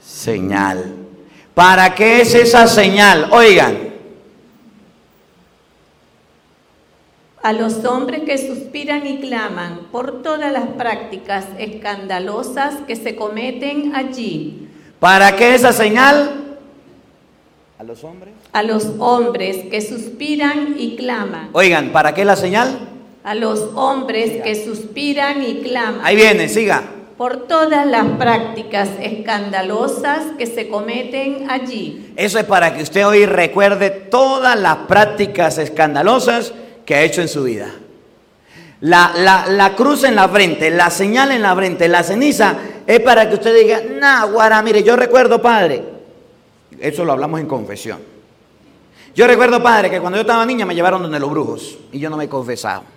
[0.00, 0.94] señal.
[1.54, 3.28] ¿Para qué es esa señal?
[3.32, 3.86] Oigan.
[7.42, 13.94] A los hombres que suspiran y claman por todas las prácticas escandalosas que se cometen
[13.94, 14.68] allí.
[14.98, 16.58] ¿Para qué esa señal?
[17.78, 18.34] ¿A los hombres?
[18.52, 21.50] A los hombres que suspiran y claman.
[21.52, 22.95] Oigan, ¿para qué la señal?
[23.26, 26.00] A los hombres que suspiran y claman.
[26.04, 26.84] Ahí viene, siga.
[27.18, 32.12] Por todas las prácticas escandalosas que se cometen allí.
[32.14, 37.26] Eso es para que usted hoy recuerde todas las prácticas escandalosas que ha hecho en
[37.26, 37.66] su vida.
[38.80, 39.12] La,
[39.48, 42.54] la, cruz en la frente, la señal en la frente, la ceniza,
[42.86, 45.82] es para que usted diga, nah, guara, mire, yo recuerdo, padre.
[46.78, 47.98] Eso lo hablamos en confesión.
[49.16, 52.08] Yo recuerdo, padre, que cuando yo estaba niña me llevaron donde los brujos y yo
[52.08, 52.95] no me he confesado.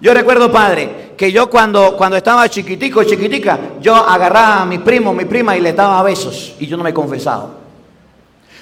[0.00, 5.12] Yo recuerdo, padre, que yo cuando, cuando estaba chiquitico, chiquitica, yo agarraba a mi primo,
[5.12, 7.60] mi prima y le daba besos y yo no me he confesado.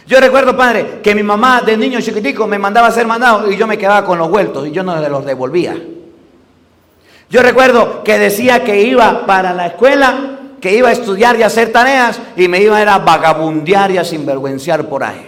[0.06, 3.56] Yo recuerdo, padre, que mi mamá de niño chiquitico me mandaba a ser mandado y
[3.56, 5.76] yo me quedaba con los vueltos y yo no los devolvía.
[7.30, 11.72] Yo recuerdo que decía que iba para la escuela que iba a estudiar y hacer
[11.72, 15.26] tareas y me iba a, a vagabundear y a sinvergüenciar por ahí.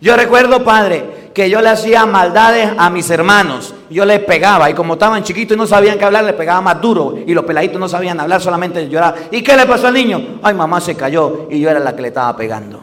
[0.00, 3.74] Yo recuerdo, padre, que yo le hacía maldades a mis hermanos.
[3.90, 6.80] Yo les pegaba y como estaban chiquitos y no sabían qué hablar, les pegaba más
[6.80, 7.18] duro.
[7.26, 9.16] Y los peladitos no sabían hablar, solamente llorar.
[9.32, 10.38] ¿Y qué le pasó al niño?
[10.42, 12.80] Ay, mamá se cayó y yo era la que le estaba pegando.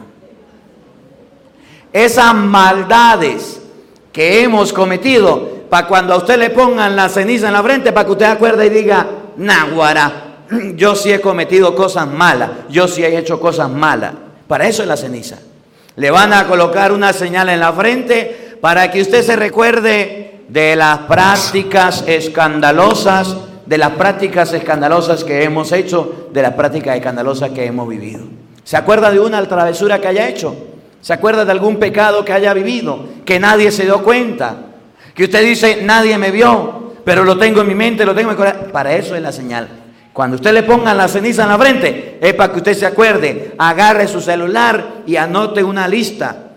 [1.90, 3.62] Esas maldades
[4.12, 8.04] que hemos cometido, para cuando a usted le pongan la ceniza en la frente, para
[8.04, 9.06] que usted acuerde y diga,
[9.38, 10.44] Naguara,
[10.74, 14.12] yo sí he cometido cosas malas, yo sí he hecho cosas malas.
[14.46, 15.38] Para eso es la ceniza.
[15.96, 20.76] Le van a colocar una señal en la frente para que usted se recuerde de
[20.76, 23.36] las prácticas escandalosas,
[23.66, 28.24] de las prácticas escandalosas que hemos hecho, de las prácticas escandalosas que hemos vivido.
[28.64, 30.56] ¿Se acuerda de una travesura que haya hecho?
[31.00, 34.56] ¿Se acuerda de algún pecado que haya vivido, que nadie se dio cuenta?
[35.14, 38.36] Que usted dice, nadie me vio, pero lo tengo en mi mente, lo tengo en
[38.36, 38.70] mi corazón.
[38.72, 39.68] Para eso es la señal.
[40.12, 43.54] Cuando usted le ponga la ceniza en la frente, es para que usted se acuerde.
[43.58, 46.47] Agarre su celular y anote una lista.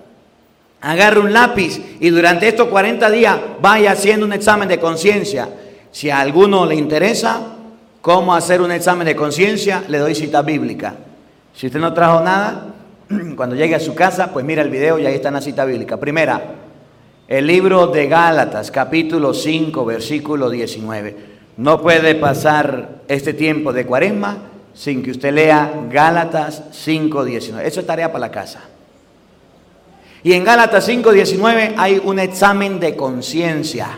[0.82, 5.48] Agarre un lápiz y durante estos 40 días vaya haciendo un examen de conciencia.
[5.92, 7.40] Si a alguno le interesa
[8.02, 10.96] cómo hacer un examen de conciencia, le doy cita bíblica.
[11.54, 12.68] Si usted no trajo nada,
[13.36, 15.98] cuando llegue a su casa, pues mira el video y ahí está la cita bíblica.
[15.98, 16.42] Primera,
[17.28, 21.32] el libro de Gálatas, capítulo 5, versículo 19.
[21.58, 24.38] No puede pasar este tiempo de cuaresma
[24.74, 27.62] sin que usted lea Gálatas 5.19.
[27.62, 28.62] Eso es tarea para la casa.
[30.24, 33.90] Y en Gálatas 5.19 hay un examen de conciencia.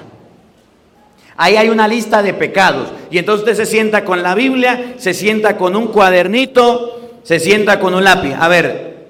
[1.36, 2.90] Ahí hay una lista de pecados.
[3.12, 7.80] Y entonces usted se sienta con la Biblia, se sienta con un cuadernito, se sienta
[7.80, 8.34] con un lápiz.
[8.40, 9.08] A ver,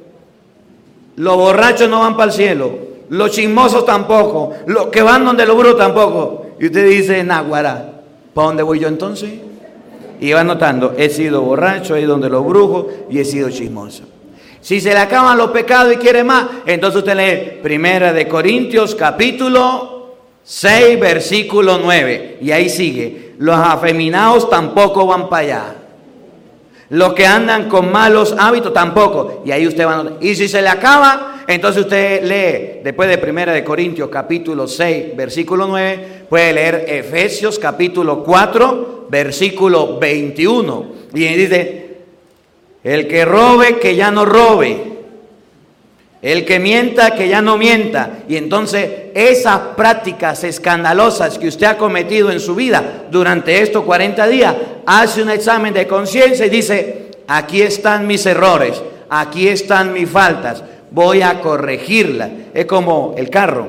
[1.16, 2.72] los borrachos no van para el cielo,
[3.10, 6.48] los chismosos tampoco, los que van donde los brutos tampoco.
[6.60, 7.94] Y usted dice, Naguará,
[8.34, 9.32] ¿Para dónde voy yo entonces?
[10.20, 14.04] Y va notando, he sido borracho, he ido donde los brujos y he sido chismoso.
[14.64, 18.96] Si se le acaban los pecados y quiere más, entonces usted lee Primera de Corintios
[18.96, 23.34] capítulo 6 versículo 9 y ahí sigue.
[23.40, 25.76] Los afeminados tampoco van para allá.
[26.92, 29.44] Los que andan con malos hábitos tampoco.
[29.46, 30.06] Y ahí usted va a.
[30.22, 35.18] Y si se le acaba, entonces usted lee, después de Primera de Corintios capítulo 6,
[35.18, 40.86] versículo 9, puede leer Efesios capítulo 4, versículo 21.
[41.14, 41.83] Y dice,
[42.84, 44.92] el que robe, que ya no robe.
[46.22, 48.20] El que mienta, que ya no mienta.
[48.30, 54.28] Y entonces esas prácticas escandalosas que usted ha cometido en su vida durante estos 40
[54.28, 54.56] días,
[54.86, 60.64] hace un examen de conciencia y dice, aquí están mis errores, aquí están mis faltas,
[60.92, 62.30] voy a corregirla.
[62.54, 63.68] Es como el carro.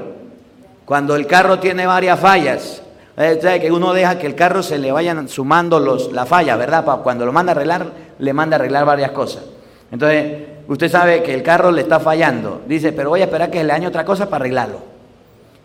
[0.85, 2.84] Cuando el carro tiene varias fallas,
[3.17, 6.85] que uno deja que el carro se le vayan sumando los, la falla, ¿verdad?
[7.03, 7.87] Cuando lo manda a arreglar,
[8.19, 9.45] le manda a arreglar varias cosas.
[9.93, 12.63] Entonces, usted sabe que el carro le está fallando.
[12.67, 14.95] Dice, pero voy a esperar que le dañe otra cosa para arreglarlo.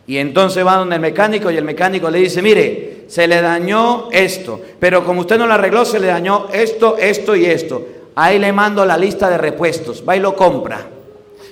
[0.05, 4.09] Y entonces va donde el mecánico y el mecánico le dice, mire, se le dañó
[4.11, 7.85] esto, pero como usted no lo arregló, se le dañó esto, esto y esto.
[8.15, 10.81] Ahí le mando la lista de repuestos, va y lo compra.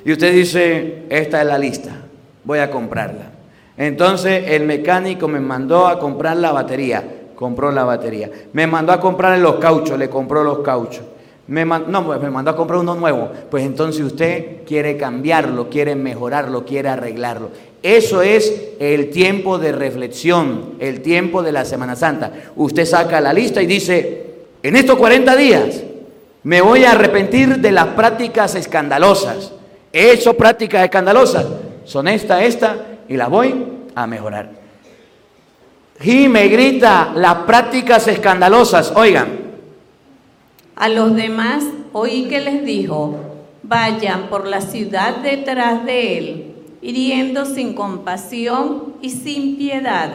[0.03, 1.91] Y usted dice, esta es la lista,
[2.43, 3.36] voy a comprarla.
[3.77, 7.03] Entonces el mecánico me mandó a comprar la batería,
[7.35, 8.29] compró la batería.
[8.53, 11.03] Me mandó a comprar los cauchos, le compró los cauchos.
[11.47, 13.31] Me no, pues me mandó a comprar uno nuevo.
[13.49, 17.49] Pues entonces usted quiere cambiarlo, quiere mejorarlo, quiere arreglarlo.
[17.83, 22.33] Eso es el tiempo de reflexión, el tiempo de la Semana Santa.
[22.55, 24.25] Usted saca la lista y dice,
[24.63, 25.83] en estos 40 días
[26.43, 29.53] me voy a arrepentir de las prácticas escandalosas.
[29.93, 31.45] He hecho prácticas escandalosas.
[31.85, 32.75] Son esta, esta,
[33.07, 34.51] y la voy a mejorar.
[36.01, 38.93] Y me grita las prácticas escandalosas.
[38.95, 39.47] Oigan,
[40.75, 43.15] a los demás oí que les dijo,
[43.63, 50.11] vayan por la ciudad detrás de él, hiriendo sin compasión y sin piedad.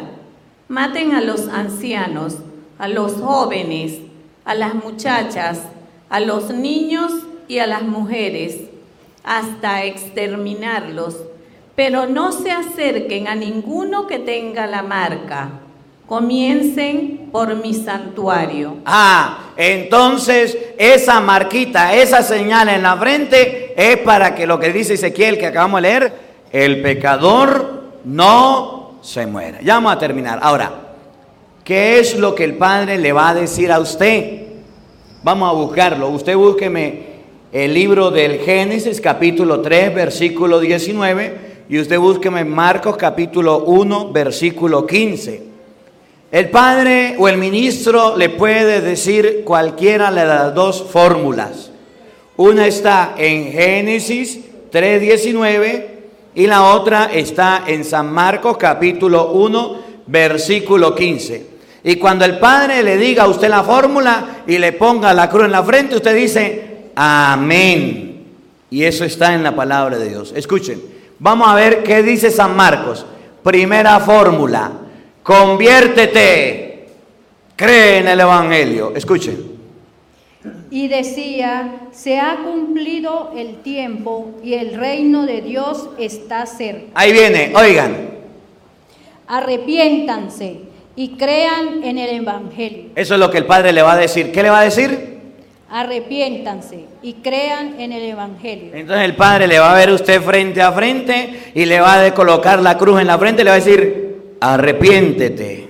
[0.68, 2.36] Maten a los ancianos,
[2.78, 3.99] a los jóvenes,
[4.45, 5.62] a las muchachas,
[6.09, 7.12] a los niños
[7.49, 8.61] y a las mujeres,
[9.24, 11.16] hasta exterminarlos.
[11.74, 15.62] Pero no se acerquen a ninguno que tenga la marca
[16.12, 18.76] Comiencen por mi santuario.
[18.84, 24.92] Ah, entonces esa marquita, esa señal en la frente es para que lo que dice
[24.92, 26.12] Ezequiel que acabamos de leer,
[26.52, 29.62] el pecador no se muera.
[29.62, 30.38] Ya vamos a terminar.
[30.42, 30.72] Ahora,
[31.64, 34.48] ¿qué es lo que el Padre le va a decir a usted?
[35.22, 36.10] Vamos a buscarlo.
[36.10, 37.04] Usted búsqueme
[37.52, 44.86] el libro del Génesis capítulo 3 versículo 19 y usted búsqueme Marcos capítulo 1 versículo
[44.86, 45.42] 15.
[46.30, 51.70] El padre o el ministro le puede decir cualquiera de las dos fórmulas.
[52.36, 54.40] Una está en Génesis
[54.72, 55.86] 3.19
[56.34, 61.46] y la otra está en San Marcos capítulo 1 versículo 15.
[61.84, 65.46] Y cuando el Padre le diga a usted la fórmula y le ponga la cruz
[65.46, 68.24] en la frente, usted dice, amén.
[68.70, 70.32] Y eso está en la palabra de Dios.
[70.34, 70.91] Escuchen,
[71.22, 73.06] vamos a ver qué dice San Marcos.
[73.42, 74.72] Primera fórmula,
[75.22, 76.88] conviértete,
[77.56, 78.92] cree en el Evangelio.
[78.94, 79.52] Escuchen.
[80.70, 86.86] Y decía, se ha cumplido el tiempo y el reino de Dios está cerca.
[86.94, 88.10] Ahí viene, oigan.
[89.28, 90.62] Arrepiéntanse
[90.96, 92.90] y crean en el Evangelio.
[92.96, 94.32] Eso es lo que el Padre le va a decir.
[94.32, 95.11] ¿Qué le va a decir?
[95.74, 98.74] Arrepiéntanse y crean en el Evangelio.
[98.74, 102.12] Entonces el Padre le va a ver usted frente a frente y le va a
[102.12, 105.68] colocar la cruz en la frente y le va a decir, arrepiéntete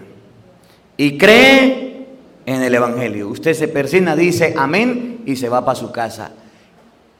[0.96, 2.07] y cree
[2.44, 3.28] en el Evangelio.
[3.28, 6.32] Usted se persina, dice amén y se va para su casa.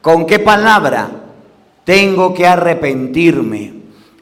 [0.01, 1.09] ¿Con qué palabra?
[1.85, 3.75] Tengo que arrepentirme.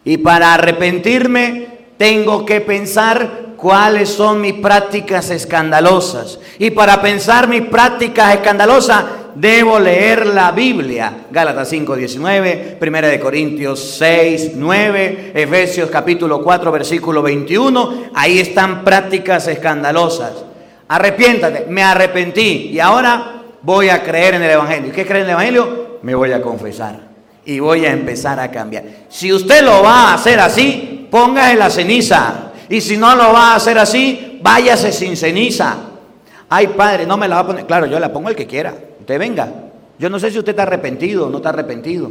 [0.04, 6.38] Y para arrepentirme tengo que pensar cuáles son mis prácticas escandalosas.
[6.58, 9.04] Y para pensar mis prácticas escandalosas,
[9.34, 11.26] debo leer la Biblia.
[11.30, 18.10] Gálatas 5, 19, 1 de Corintios 6, 9, Efesios capítulo 4, versículo 21.
[18.14, 20.32] Ahí están prácticas escandalosas.
[20.88, 24.92] Arrepiéntate, me arrepentí y ahora voy a creer en el Evangelio.
[24.92, 25.98] ¿Qué cree en el Evangelio?
[26.02, 26.98] Me voy a confesar
[27.44, 28.84] y voy a empezar a cambiar.
[29.08, 32.49] Si usted lo va a hacer así, póngase la ceniza.
[32.70, 35.76] Y si no lo va a hacer así, váyase sin ceniza.
[36.48, 37.66] Ay, padre, no me la va a poner.
[37.66, 38.72] Claro, yo la pongo el que quiera.
[39.00, 39.48] Usted venga.
[39.98, 42.10] Yo no sé si usted está arrepentido o no está arrepentido.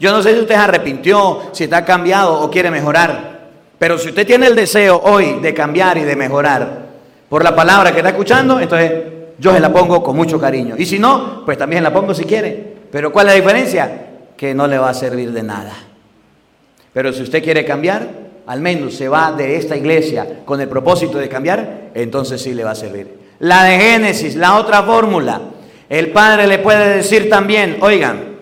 [0.00, 3.50] Yo no sé si usted se arrepintió, si está cambiado o quiere mejorar.
[3.78, 6.86] Pero si usted tiene el deseo hoy de cambiar y de mejorar
[7.28, 8.92] por la palabra que está escuchando, entonces
[9.38, 10.76] yo se la pongo con mucho cariño.
[10.78, 12.74] Y si no, pues también la pongo si quiere.
[12.90, 14.06] Pero ¿cuál es la diferencia?
[14.34, 15.74] Que no le va a servir de nada.
[16.94, 21.18] Pero si usted quiere cambiar, al menos se va de esta iglesia con el propósito
[21.18, 23.24] de cambiar, entonces sí le va a servir.
[23.38, 25.40] La de Génesis, la otra fórmula,
[25.88, 28.34] el Padre le puede decir también, oigan,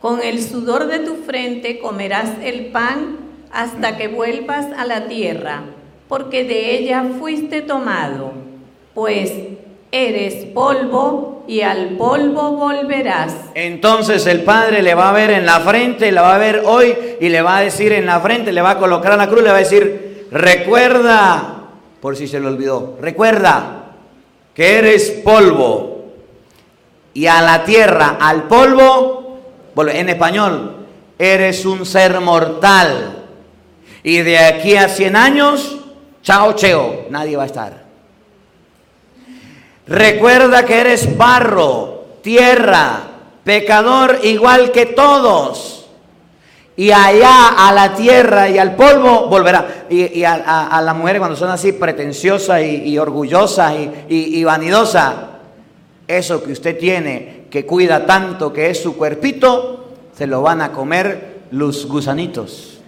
[0.00, 3.16] con el sudor de tu frente comerás el pan
[3.52, 5.62] hasta que vuelvas a la tierra,
[6.08, 8.32] porque de ella fuiste tomado,
[8.94, 9.32] pues
[9.90, 13.34] eres polvo y al polvo volverás.
[13.54, 16.94] Entonces el Padre le va a ver en la frente, le va a ver hoy
[17.20, 19.50] y le va a decir en la frente, le va a colocar la cruz, le
[19.50, 21.64] va a decir, recuerda,
[22.00, 23.94] por si se le olvidó, recuerda
[24.54, 25.98] que eres polvo
[27.14, 29.38] y a la tierra, al polvo,
[29.76, 30.86] en español,
[31.18, 33.24] eres un ser mortal.
[34.02, 35.78] Y de aquí a 100 años,
[36.22, 37.87] chao, cheo, nadie va a estar.
[39.88, 43.00] Recuerda que eres barro, tierra,
[43.42, 45.86] pecador igual que todos.
[46.76, 49.86] Y allá a la tierra y al polvo volverá.
[49.88, 53.74] Y, a, las mujeres cuando son así pretenciosas y, orgullosas
[54.08, 55.14] y, y vanidosas,
[56.06, 60.70] eso que usted tiene, que cuida tanto, que es su cuerpito, se lo van a
[60.70, 62.78] comer los gusanitos.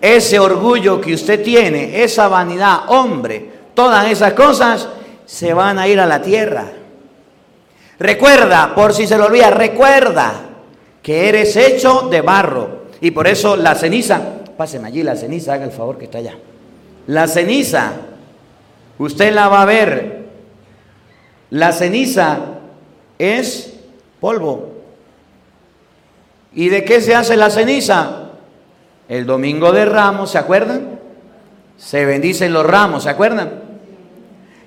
[0.00, 4.88] Ese orgullo que usted tiene, esa vanidad, hombre, todas esas cosas,
[5.26, 6.66] se van a ir a la tierra.
[7.98, 10.34] Recuerda, por si se lo olvida, recuerda
[11.02, 12.84] que eres hecho de barro.
[13.00, 14.20] Y por eso la ceniza,
[14.56, 16.34] pasen allí la ceniza, haga el favor que está allá.
[17.06, 17.92] La ceniza,
[18.98, 20.24] usted la va a ver.
[21.50, 22.38] La ceniza
[23.18, 23.74] es
[24.20, 24.72] polvo.
[26.54, 28.30] ¿Y de qué se hace la ceniza?
[29.08, 30.98] El domingo de ramos, ¿se acuerdan?
[31.76, 33.63] Se bendicen los ramos, ¿se acuerdan?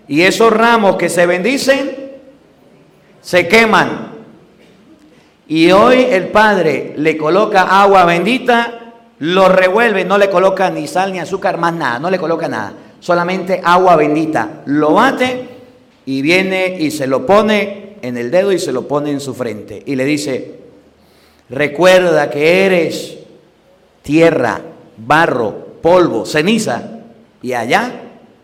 [0.07, 2.11] Y esos ramos que se bendicen,
[3.21, 4.11] se queman.
[5.47, 11.11] Y hoy el Padre le coloca agua bendita, lo revuelve, no le coloca ni sal
[11.11, 12.73] ni azúcar, más nada, no le coloca nada.
[12.99, 14.61] Solamente agua bendita.
[14.65, 15.47] Lo bate
[16.05, 19.33] y viene y se lo pone en el dedo y se lo pone en su
[19.33, 19.83] frente.
[19.85, 20.59] Y le dice,
[21.49, 23.17] recuerda que eres
[24.01, 24.61] tierra,
[24.97, 27.01] barro, polvo, ceniza,
[27.41, 27.91] y allá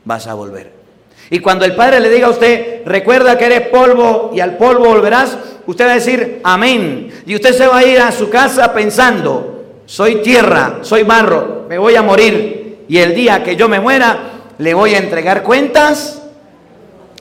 [0.03, 0.82] vas a volver.
[1.29, 4.85] Y cuando el Padre le diga a usted, recuerda que eres polvo y al polvo
[4.85, 7.11] volverás, usted va a decir amén.
[7.25, 11.77] Y usted se va a ir a su casa pensando, soy tierra, soy barro, me
[11.77, 12.85] voy a morir.
[12.87, 16.21] Y el día que yo me muera, le voy a entregar cuentas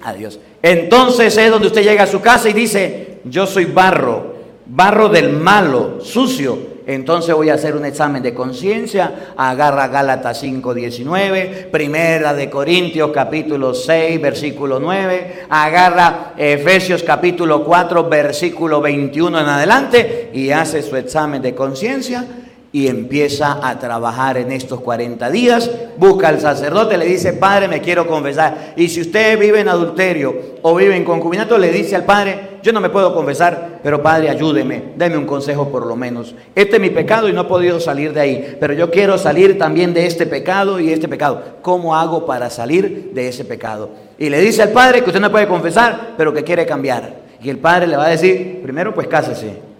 [0.02, 0.38] a Dios.
[0.62, 4.34] Entonces es donde usted llega a su casa y dice, yo soy barro,
[4.66, 11.70] barro del malo, sucio, entonces voy a hacer un examen de conciencia, agarra Gálatas 5.19,
[11.70, 20.30] primera de Corintios capítulo 6, versículo 9, agarra Efesios capítulo 4, versículo 21 en adelante
[20.32, 22.26] y hace su examen de conciencia
[22.72, 27.82] y empieza a trabajar en estos 40 días, busca al sacerdote, le dice, Padre, me
[27.82, 28.72] quiero confesar.
[28.76, 32.72] Y si usted vive en adulterio o vive en concubinato, le dice al Padre, yo
[32.72, 36.34] no me puedo confesar, pero Padre, ayúdeme, deme un consejo por lo menos.
[36.54, 39.58] Este es mi pecado y no he podido salir de ahí, pero yo quiero salir
[39.58, 41.42] también de este pecado y este pecado.
[41.60, 43.90] ¿Cómo hago para salir de ese pecado?
[44.18, 47.20] Y le dice al Padre que usted no puede confesar, pero que quiere cambiar.
[47.42, 49.71] Y el Padre le va a decir, primero pues cásese.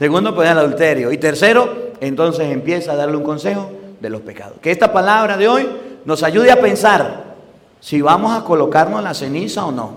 [0.00, 1.12] Segundo, pues el adulterio.
[1.12, 3.70] Y tercero, entonces empieza a darle un consejo
[4.00, 4.54] de los pecados.
[4.62, 5.68] Que esta palabra de hoy
[6.06, 7.34] nos ayude a pensar
[7.80, 9.92] si vamos a colocarnos la ceniza o no.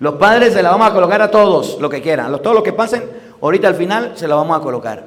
[0.00, 2.36] Los padres se la vamos a colocar a todos, lo que quieran.
[2.42, 3.04] Todos los que pasen,
[3.40, 5.06] ahorita al final se la vamos a colocar.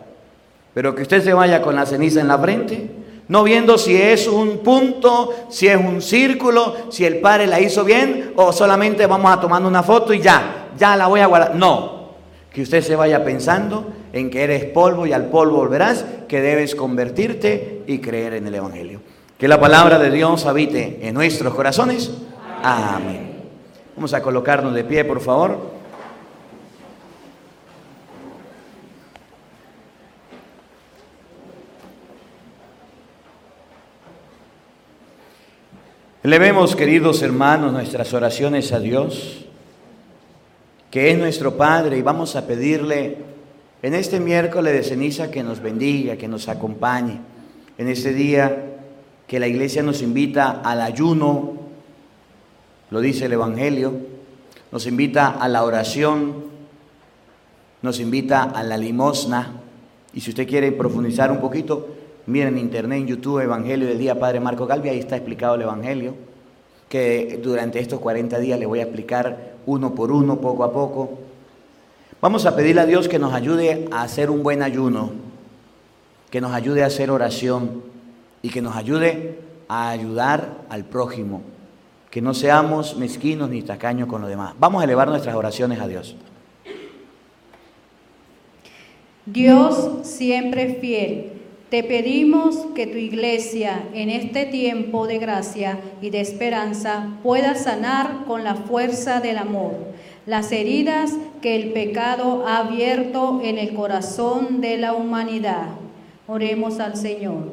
[0.74, 2.92] Pero que usted se vaya con la ceniza en la frente,
[3.28, 7.84] no viendo si es un punto, si es un círculo, si el padre la hizo
[7.84, 11.56] bien o solamente vamos a tomar una foto y ya, ya la voy a guardar.
[11.56, 12.12] No,
[12.50, 16.76] que usted se vaya pensando en que eres polvo y al polvo volverás, que debes
[16.76, 19.02] convertirte y creer en el Evangelio.
[19.38, 22.12] Que la palabra de Dios habite en nuestros corazones.
[22.62, 23.34] Amén.
[23.96, 25.74] Vamos a colocarnos de pie, por favor.
[36.24, 39.46] Elevemos, queridos hermanos, nuestras oraciones a Dios,
[40.90, 43.33] que es nuestro Padre, y vamos a pedirle
[43.84, 47.20] en este miércoles de ceniza que nos bendiga, que nos acompañe.
[47.78, 48.78] En este día
[49.28, 51.52] que la iglesia nos invita al ayuno,
[52.90, 53.94] lo dice el Evangelio,
[54.72, 56.46] nos invita a la oración,
[57.82, 59.60] nos invita a la limosna.
[60.14, 61.90] Y si usted quiere profundizar un poquito,
[62.28, 65.64] miren en internet, en YouTube, Evangelio del Día Padre Marco Galvi, ahí está explicado el
[65.64, 66.16] Evangelio,
[66.88, 71.33] que durante estos 40 días le voy a explicar uno por uno, poco a poco.
[72.24, 75.12] Vamos a pedirle a Dios que nos ayude a hacer un buen ayuno,
[76.32, 77.84] que nos ayude a hacer oración
[78.42, 81.42] y que nos ayude a ayudar al prójimo,
[82.10, 84.54] que no seamos mezquinos ni tacaños con los demás.
[84.58, 86.16] Vamos a elevar nuestras oraciones a Dios.
[89.26, 91.34] Dios siempre fiel,
[91.70, 98.24] te pedimos que tu iglesia en este tiempo de gracia y de esperanza pueda sanar
[98.26, 99.93] con la fuerza del amor
[100.26, 105.68] las heridas que el pecado ha abierto en el corazón de la humanidad.
[106.28, 107.52] Oremos al Señor.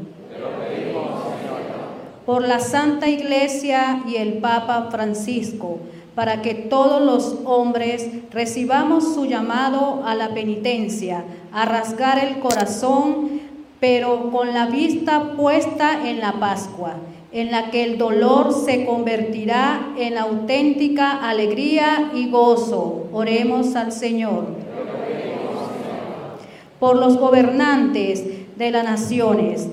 [2.24, 5.80] Por la Santa Iglesia y el Papa Francisco,
[6.14, 13.40] para que todos los hombres recibamos su llamado a la penitencia, a rasgar el corazón,
[13.80, 16.96] pero con la vista puesta en la Pascua
[17.32, 23.06] en la que el dolor se convertirá en auténtica alegría y gozo.
[23.12, 24.46] Oremos al Señor.
[26.80, 28.24] Por los gobernantes
[28.56, 29.68] de las naciones,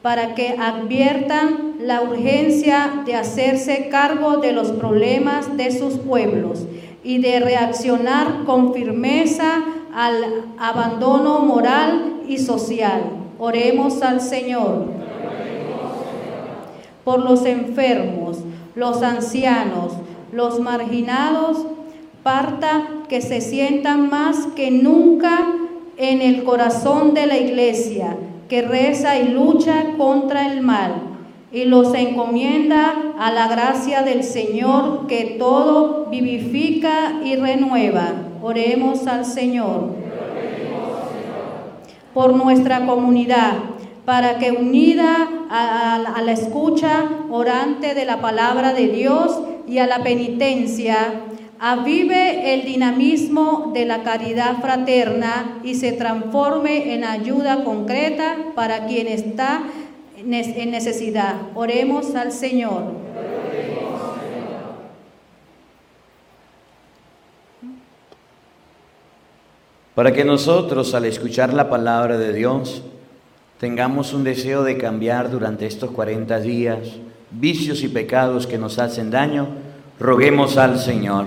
[0.00, 6.66] para que adviertan la urgencia de hacerse cargo de los problemas de sus pueblos
[7.04, 13.02] y de reaccionar con firmeza al abandono moral y social.
[13.38, 15.05] Oremos al Señor
[17.06, 18.38] por los enfermos,
[18.74, 19.92] los ancianos,
[20.32, 21.64] los marginados,
[22.24, 25.52] parta que se sientan más que nunca
[25.98, 28.16] en el corazón de la iglesia,
[28.48, 30.94] que reza y lucha contra el mal,
[31.52, 38.14] y los encomienda a la gracia del Señor que todo vivifica y renueva.
[38.42, 39.94] Oremos al Señor.
[42.12, 43.75] Por nuestra comunidad
[44.06, 49.36] para que unida a, la escucha orante de la palabra de Dios
[49.66, 51.22] y a la penitencia,
[51.58, 59.08] avive el dinamismo de la caridad fraterna y se transforme en ayuda concreta para quien
[59.08, 59.64] está
[60.16, 61.34] en necesidad.
[61.56, 62.84] Oremos al Señor.
[69.96, 72.84] Para que nosotros al escuchar la palabra de Dios,
[73.58, 76.78] tengamos un deseo de cambiar durante estos 40 días
[77.30, 79.48] vicios y pecados que nos hacen daño,
[79.98, 81.26] roguemos al Señor.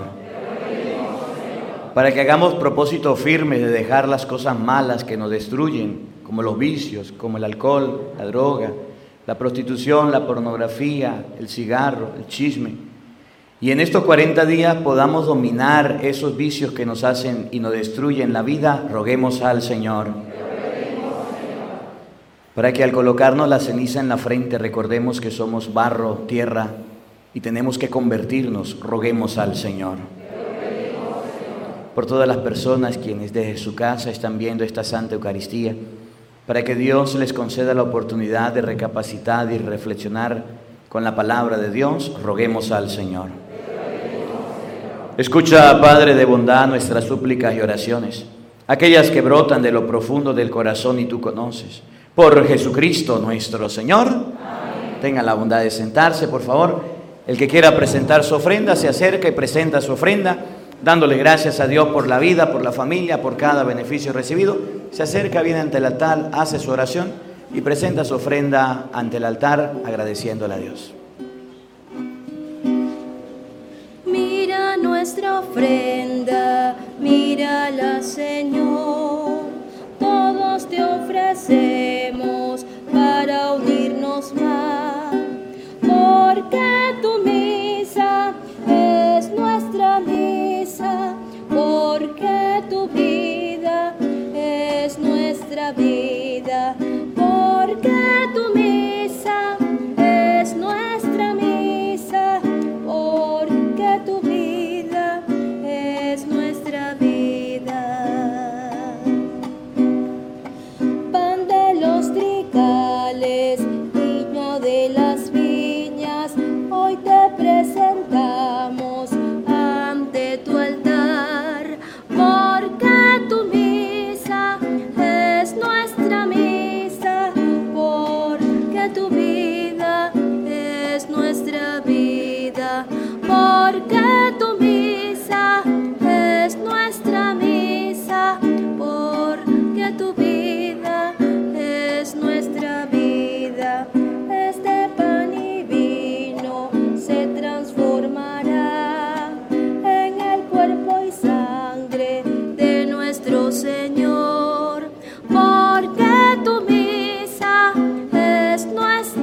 [1.94, 6.56] Para que hagamos propósito firme de dejar las cosas malas que nos destruyen, como los
[6.56, 8.72] vicios, como el alcohol, la droga,
[9.26, 12.74] la prostitución, la pornografía, el cigarro, el chisme.
[13.60, 18.32] Y en estos 40 días podamos dominar esos vicios que nos hacen y nos destruyen
[18.32, 20.08] la vida, roguemos al Señor.
[22.54, 26.70] Para que al colocarnos la ceniza en la frente recordemos que somos barro, tierra
[27.32, 29.98] y tenemos que convertirnos, roguemos al Señor.
[31.94, 35.74] Por todas las personas quienes desde su casa están viendo esta Santa Eucaristía,
[36.46, 40.42] para que Dios les conceda la oportunidad de recapacitar y reflexionar
[40.88, 43.28] con la palabra de Dios, roguemos al Señor.
[45.16, 48.24] Escucha, Padre de bondad, nuestras súplicas y oraciones,
[48.66, 51.82] aquellas que brotan de lo profundo del corazón y tú conoces.
[52.14, 54.08] Por Jesucristo nuestro Señor.
[55.00, 56.84] Tenga la bondad de sentarse, por favor.
[57.26, 60.38] El que quiera presentar su ofrenda, se acerca y presenta su ofrenda,
[60.82, 64.58] dándole gracias a Dios por la vida, por la familia, por cada beneficio recibido.
[64.90, 67.12] Se acerca, viene ante el altar, hace su oración
[67.52, 70.92] y presenta su ofrenda ante el altar agradeciéndole a Dios.
[74.06, 79.39] Mira nuestra ofrenda, mírala Señor,
[80.68, 85.14] te ofrecemos para unirnos más,
[85.80, 86.89] porque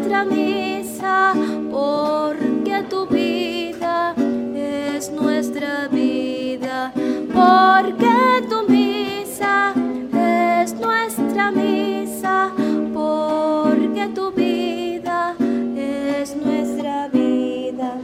[0.08, 1.34] nuestra misa,
[1.70, 4.16] porque tu vida
[4.56, 6.94] es nuestra vida,
[7.34, 9.74] porque tu misa
[10.14, 12.52] es nuestra misa,
[12.94, 15.36] porque tu vida
[15.76, 17.98] es nuestra vida.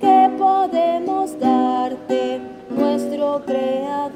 [0.00, 2.40] ¿Qué podemos darte,
[2.70, 4.07] nuestro Creador?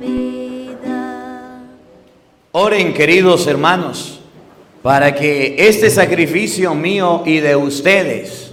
[0.00, 1.60] Vida.
[2.52, 4.20] Oren, queridos hermanos,
[4.82, 8.52] para que este sacrificio mío y de ustedes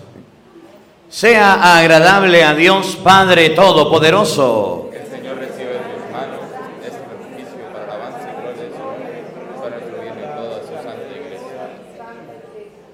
[1.10, 4.90] sea agradable a Dios Padre Todopoderoso.
[4.92, 6.40] Que el Señor reciba en tus manos
[6.80, 9.24] este sacrificio para la alabanza y gloria de su nombre,
[9.62, 11.70] para el bien de toda su santa iglesia.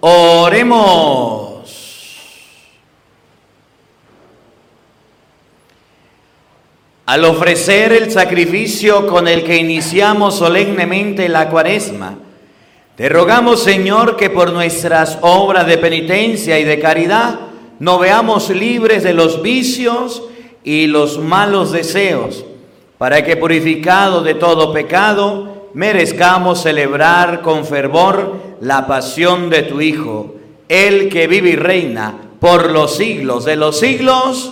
[0.02, 1.48] Oremos.
[7.08, 12.18] Al ofrecer el sacrificio con el que iniciamos solemnemente la cuaresma,
[12.98, 17.40] te rogamos, Señor, que por nuestras obras de penitencia y de caridad
[17.80, 20.22] nos veamos libres de los vicios
[20.66, 22.44] y los malos deseos,
[22.98, 30.36] para que purificados de todo pecado, merezcamos celebrar con fervor la pasión de tu Hijo,
[30.68, 34.52] el que vive y reina por los siglos de los siglos.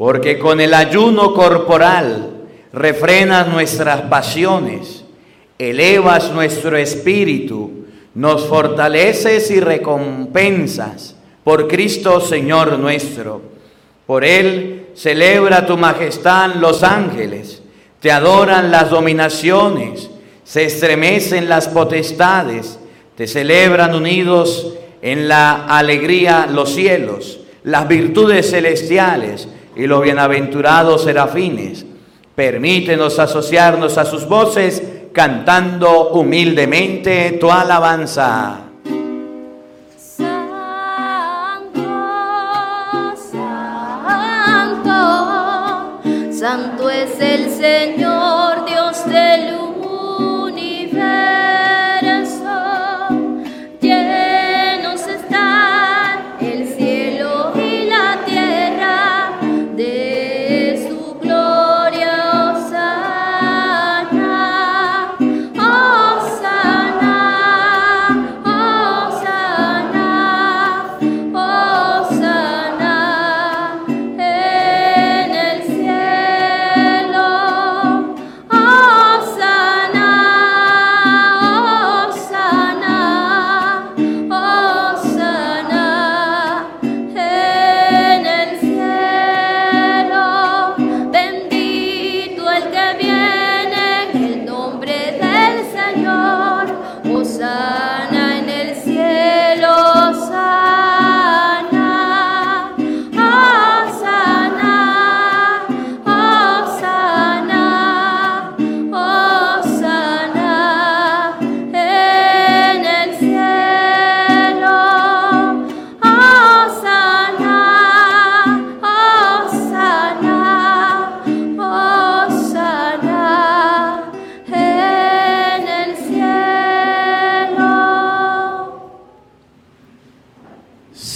[0.00, 2.30] porque con el ayuno corporal
[2.72, 5.04] refrenas nuestras pasiones,
[5.58, 7.84] elevas nuestro espíritu,
[8.14, 13.42] nos fortaleces y recompensas por Cristo Señor nuestro.
[14.06, 17.62] Por Él celebra tu majestad los ángeles,
[18.00, 20.08] te adoran las dominaciones,
[20.44, 22.78] se estremecen las potestades,
[23.16, 29.46] te celebran unidos en la alegría los cielos, las virtudes celestiales,
[29.80, 31.86] y los bienaventurados serafines.
[32.34, 38.60] Permítenos asociarnos a sus voces cantando humildemente tu alabanza.
[39.96, 40.36] Santo,
[44.52, 44.92] santo,
[46.30, 48.39] santo es el Señor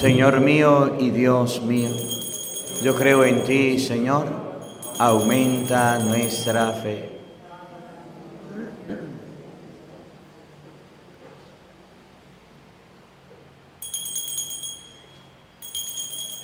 [0.00, 1.90] Señor mío y Dios mío,
[2.84, 4.26] yo creo en ti, Señor,
[4.96, 7.18] aumenta nuestra fe.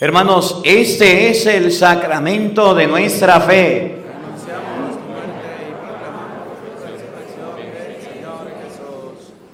[0.00, 4.03] Hermanos, este es el sacramento de nuestra fe.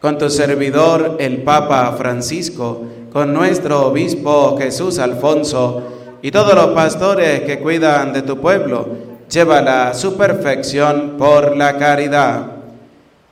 [0.00, 2.82] con tu servidor el Papa Francisco,
[3.12, 5.82] con nuestro obispo Jesús Alfonso
[6.22, 8.88] y todos los pastores que cuidan de tu pueblo,
[9.30, 12.46] llévala a su perfección por la caridad.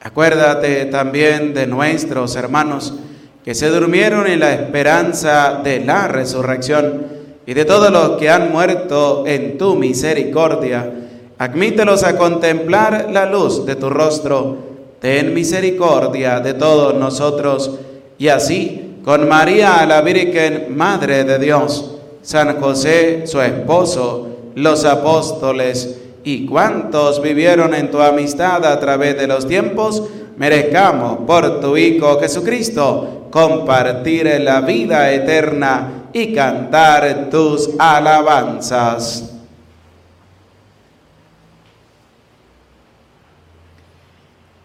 [0.00, 2.94] Acuérdate también de nuestros hermanos
[3.44, 7.06] que se durmieron en la esperanza de la resurrección
[7.46, 10.90] y de todos los que han muerto en tu misericordia.
[11.38, 14.73] Admítelos a contemplar la luz de tu rostro.
[15.04, 17.72] Ten misericordia de todos nosotros
[18.16, 25.98] y así con María la Virgen, Madre de Dios, San José, su esposo, los apóstoles
[26.24, 30.02] y cuantos vivieron en tu amistad a través de los tiempos,
[30.38, 39.33] merezcamos por tu Hijo Jesucristo compartir la vida eterna y cantar tus alabanzas.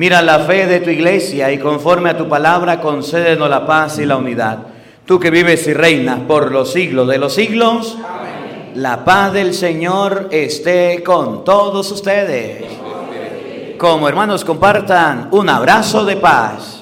[0.00, 4.06] Mira la fe de tu iglesia y conforme a tu palabra concédenos la paz y
[4.06, 4.60] la unidad.
[5.04, 7.98] Tú que vives y reinas por los siglos de los siglos,
[8.76, 12.64] la paz del Señor esté con todos ustedes.
[13.76, 16.79] Como hermanos compartan un abrazo de paz.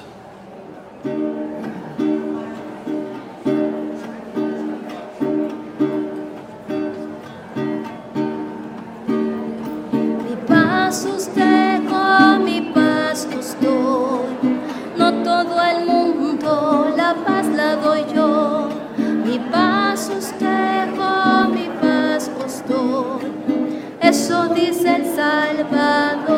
[24.59, 26.38] dice el Salvador.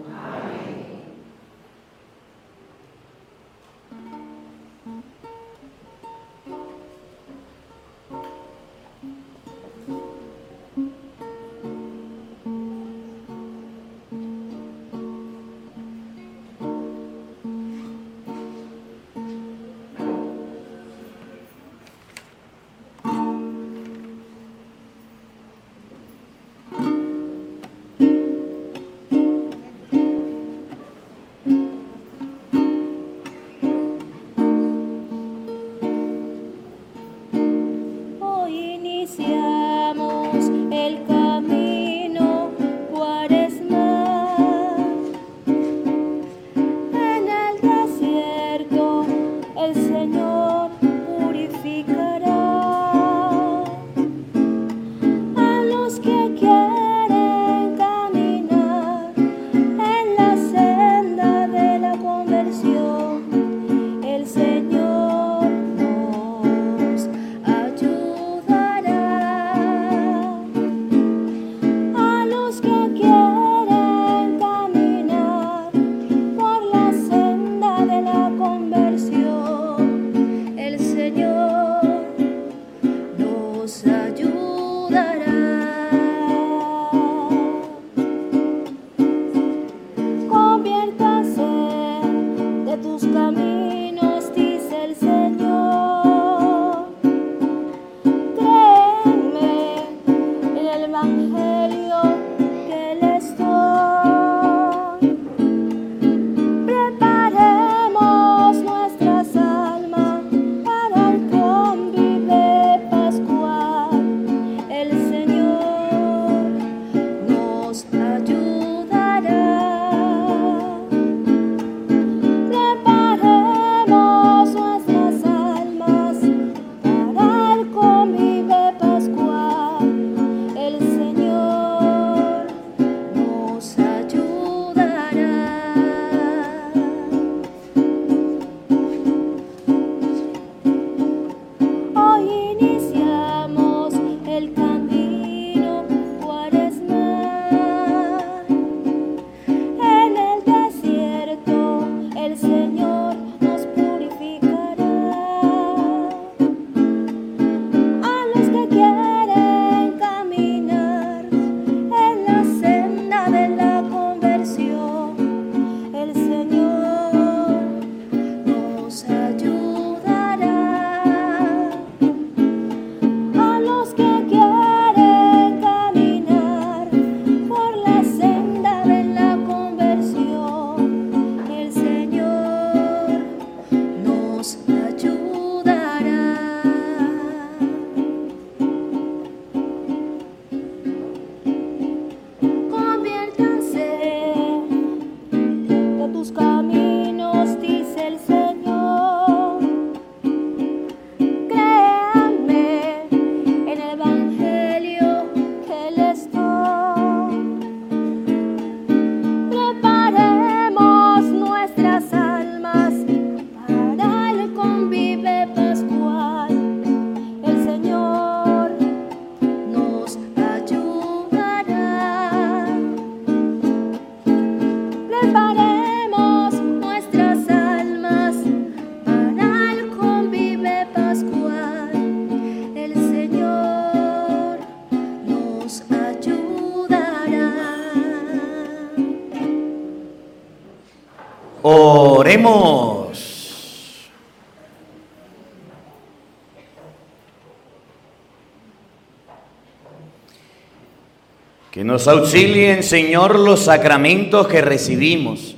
[252.01, 255.55] Nos auxilien, Señor, los sacramentos que recibimos,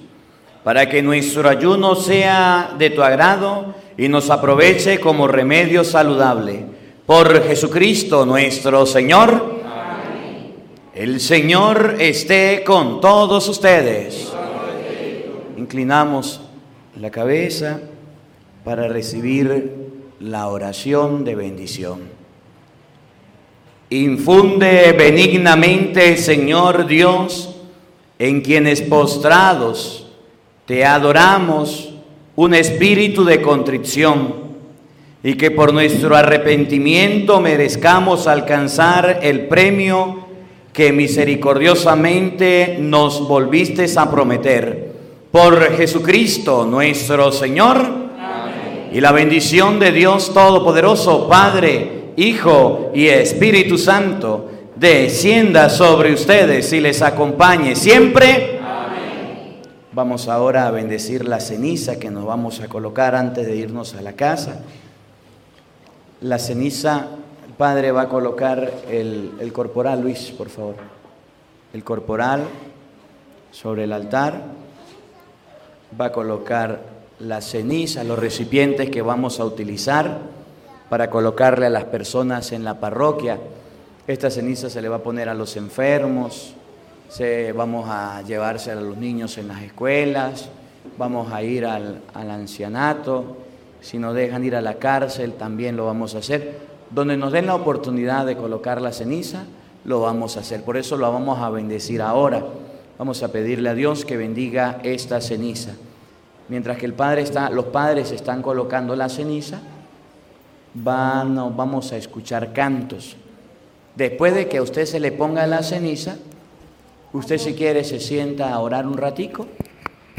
[0.62, 6.66] para que nuestro ayuno sea de tu agrado y nos aproveche como remedio saludable.
[7.06, 9.62] Por Jesucristo nuestro Señor.
[10.94, 14.34] El Señor esté con todos ustedes.
[15.56, 16.42] Inclinamos
[17.00, 17.80] la cabeza
[18.66, 22.23] para recibir la oración de bendición.
[23.90, 27.56] Infunde benignamente, Señor Dios,
[28.18, 30.08] en quienes postrados
[30.66, 31.90] te adoramos,
[32.36, 34.44] un espíritu de contrición
[35.24, 40.26] y que por nuestro arrepentimiento merezcamos alcanzar el premio
[40.74, 44.92] que misericordiosamente nos volviste a prometer.
[45.32, 48.04] Por Jesucristo nuestro Señor.
[48.92, 56.80] Y la bendición de Dios Todopoderoso, Padre, Hijo y Espíritu Santo, descienda sobre ustedes y
[56.80, 58.60] les acompañe siempre.
[59.92, 64.02] Vamos ahora a bendecir la ceniza que nos vamos a colocar antes de irnos a
[64.02, 64.62] la casa.
[66.22, 67.08] La ceniza,
[67.48, 70.76] el Padre va a colocar el, el corporal, Luis, por favor.
[71.74, 72.44] El corporal
[73.52, 74.42] sobre el altar.
[76.00, 76.82] Va a colocar
[77.20, 80.33] la ceniza, los recipientes que vamos a utilizar
[80.94, 83.40] para colocarle a las personas en la parroquia.
[84.06, 86.54] Esta ceniza se le va a poner a los enfermos,
[87.10, 90.50] se, vamos a llevarse a los niños en las escuelas,
[91.00, 93.38] vamos a ir al, al ancianato,
[93.82, 96.60] si nos dejan ir a la cárcel también lo vamos a hacer.
[96.92, 99.46] Donde nos den la oportunidad de colocar la ceniza,
[99.86, 100.64] lo vamos a hacer.
[100.64, 102.46] Por eso lo vamos a bendecir ahora.
[103.00, 105.72] Vamos a pedirle a Dios que bendiga esta ceniza.
[106.50, 109.60] Mientras que el padre está, los padres están colocando la ceniza,
[110.74, 113.16] vamos a escuchar cantos.
[113.96, 116.18] Después de que a usted se le ponga la ceniza,
[117.14, 119.48] usted si quiere se sienta a orar un ratico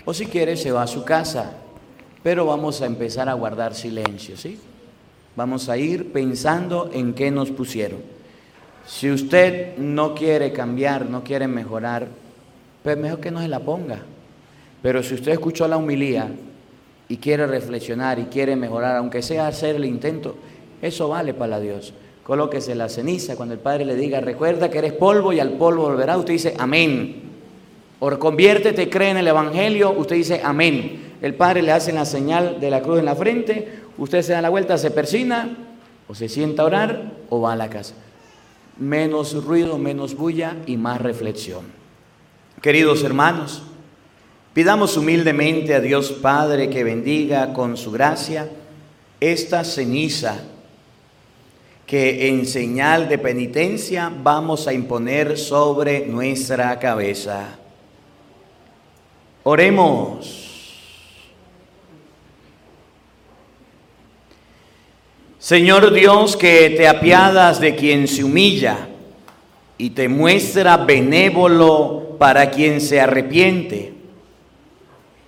[0.05, 1.53] o si quiere se va a su casa,
[2.23, 4.59] pero vamos a empezar a guardar silencio, ¿sí?
[5.37, 8.01] Vamos a ir pensando en qué nos pusieron.
[8.87, 12.07] Si usted no quiere cambiar, no quiere mejorar,
[12.83, 14.03] pues mejor que no se la ponga.
[14.83, 16.31] Pero si usted escuchó la humilía
[17.15, 20.35] y quiere reflexionar y quiere mejorar, aunque sea hacer el intento,
[20.83, 21.95] eso vale para Dios.
[22.25, 25.85] Colóquese la ceniza cuando el Padre le diga, recuerda que eres polvo y al polvo
[25.85, 26.19] volverá.
[26.19, 27.23] Usted dice, amén.
[28.01, 31.15] O conviértete, cree en el Evangelio, usted dice, amén.
[31.23, 34.43] El Padre le hace la señal de la cruz en la frente, usted se da
[34.43, 35.57] la vuelta, se persina,
[36.09, 37.95] o se sienta a orar, o va a la casa.
[38.77, 41.63] Menos ruido, menos bulla y más reflexión.
[42.61, 43.63] Queridos hermanos,
[44.55, 48.49] pidamos humildemente a Dios Padre que bendiga con su gracia
[49.21, 50.43] esta ceniza
[51.87, 57.59] que en señal de penitencia vamos a imponer sobre nuestra cabeza.
[59.43, 60.41] Oremos.
[65.39, 68.89] Señor Dios, que te apiadas de quien se humilla
[69.77, 73.94] y te muestra benévolo para quien se arrepiente.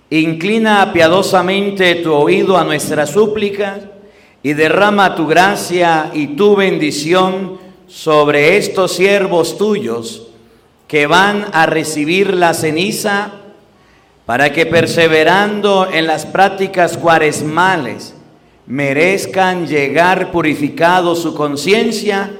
[0.09, 3.79] Inclina piadosamente tu oído a nuestra súplica
[4.41, 10.27] y derrama tu gracia y tu bendición sobre estos siervos tuyos
[10.87, 13.31] que van a recibir la ceniza
[14.25, 18.13] para que perseverando en las prácticas cuaresmales
[18.65, 22.31] merezcan llegar purificado su conciencia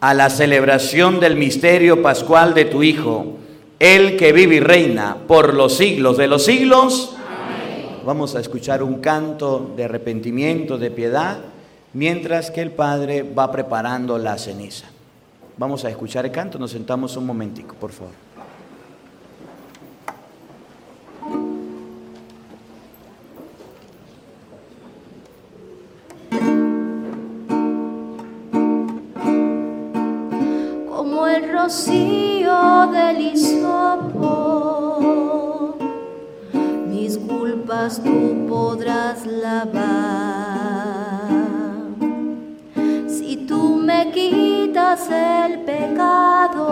[0.00, 3.38] a la celebración del misterio pascual de tu Hijo,
[3.82, 7.16] el que vive y reina por los siglos de los siglos.
[8.06, 11.38] Vamos a escuchar un canto de arrepentimiento, de piedad,
[11.92, 14.86] mientras que el Padre va preparando la ceniza.
[15.56, 18.12] Vamos a escuchar el canto, nos sentamos un momentico, por favor.
[30.86, 31.26] Como
[32.92, 34.52] del hisopo
[37.32, 39.82] culpas tú podrás lavar.
[43.08, 46.66] Si tú me quitas el pecado,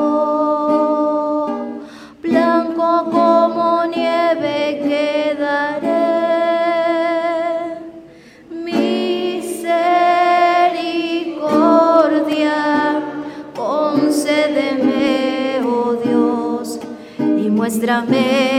[17.70, 18.50] muéstrame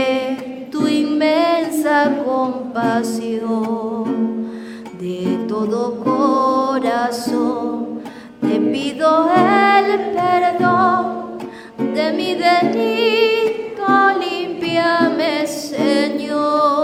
[2.24, 4.04] compasión
[4.98, 8.00] de todo corazón.
[8.40, 11.38] Te pido el perdón
[11.94, 13.86] de mi delito,
[14.18, 16.82] limpiame, Señor.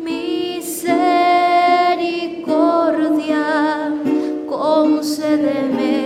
[0.00, 1.04] Misericordia,
[4.48, 5.97] concédeme,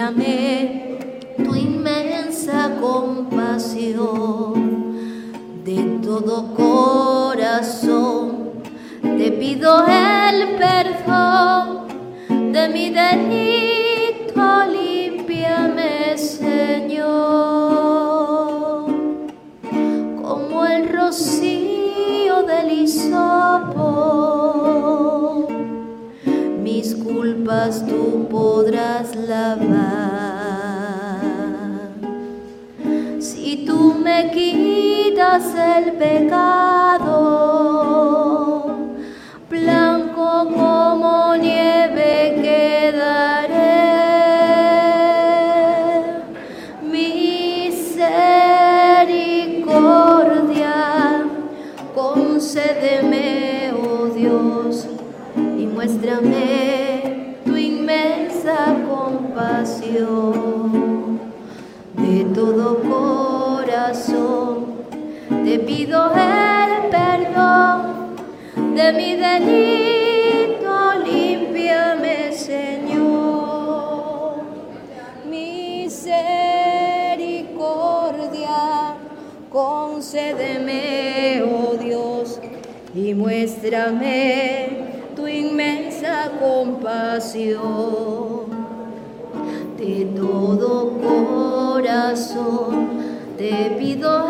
[0.00, 0.98] muéstrame
[1.36, 4.10] tu inmensa compasión.
[5.64, 8.30] De todo corazón
[9.02, 11.86] te pido el perdón
[12.52, 17.66] de mi delito, limpiame, Señor,
[20.22, 24.39] como el rocío del hisopo.
[26.80, 29.60] Mis culpas tú podrás lavar.
[33.66, 35.44] tú me quitas
[35.76, 37.10] el pecado,
[85.16, 87.60] tu inmensa compasión.
[89.78, 92.90] De todo corazón
[93.38, 94.28] te pido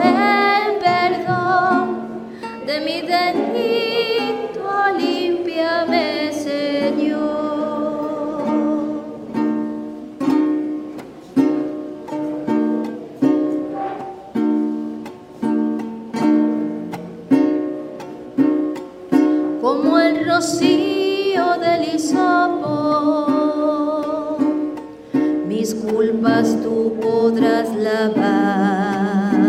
[26.20, 29.40] culpas tú podrás lavar.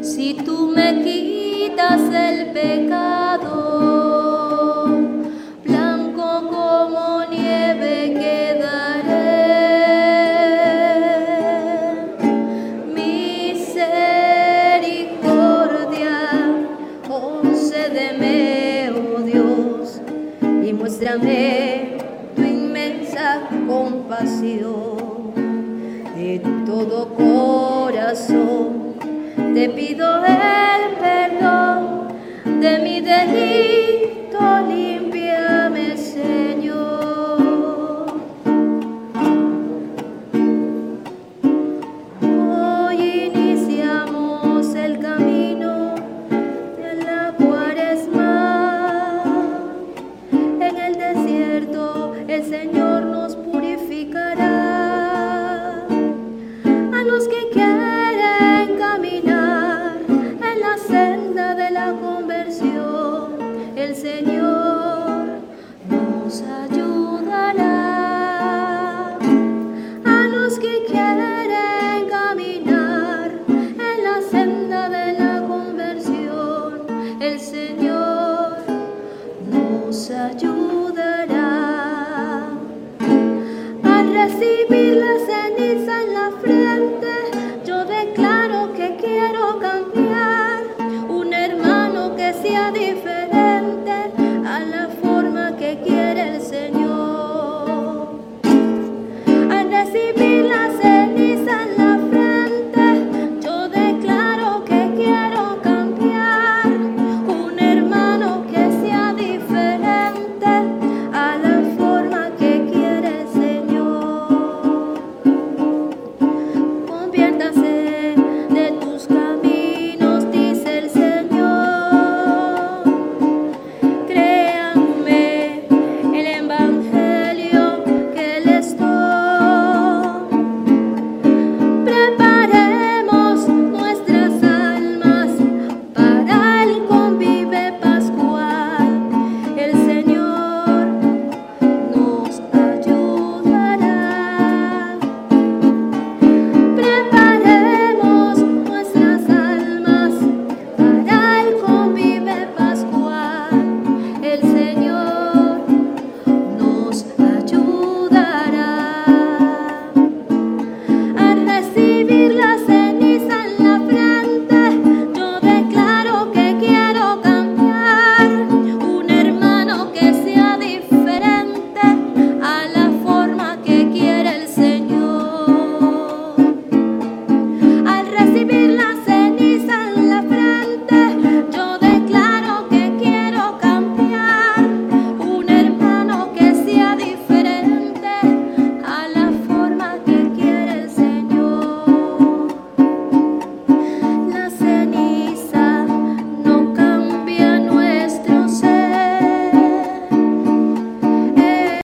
[0.00, 3.11] Si tú me quitas el pecado,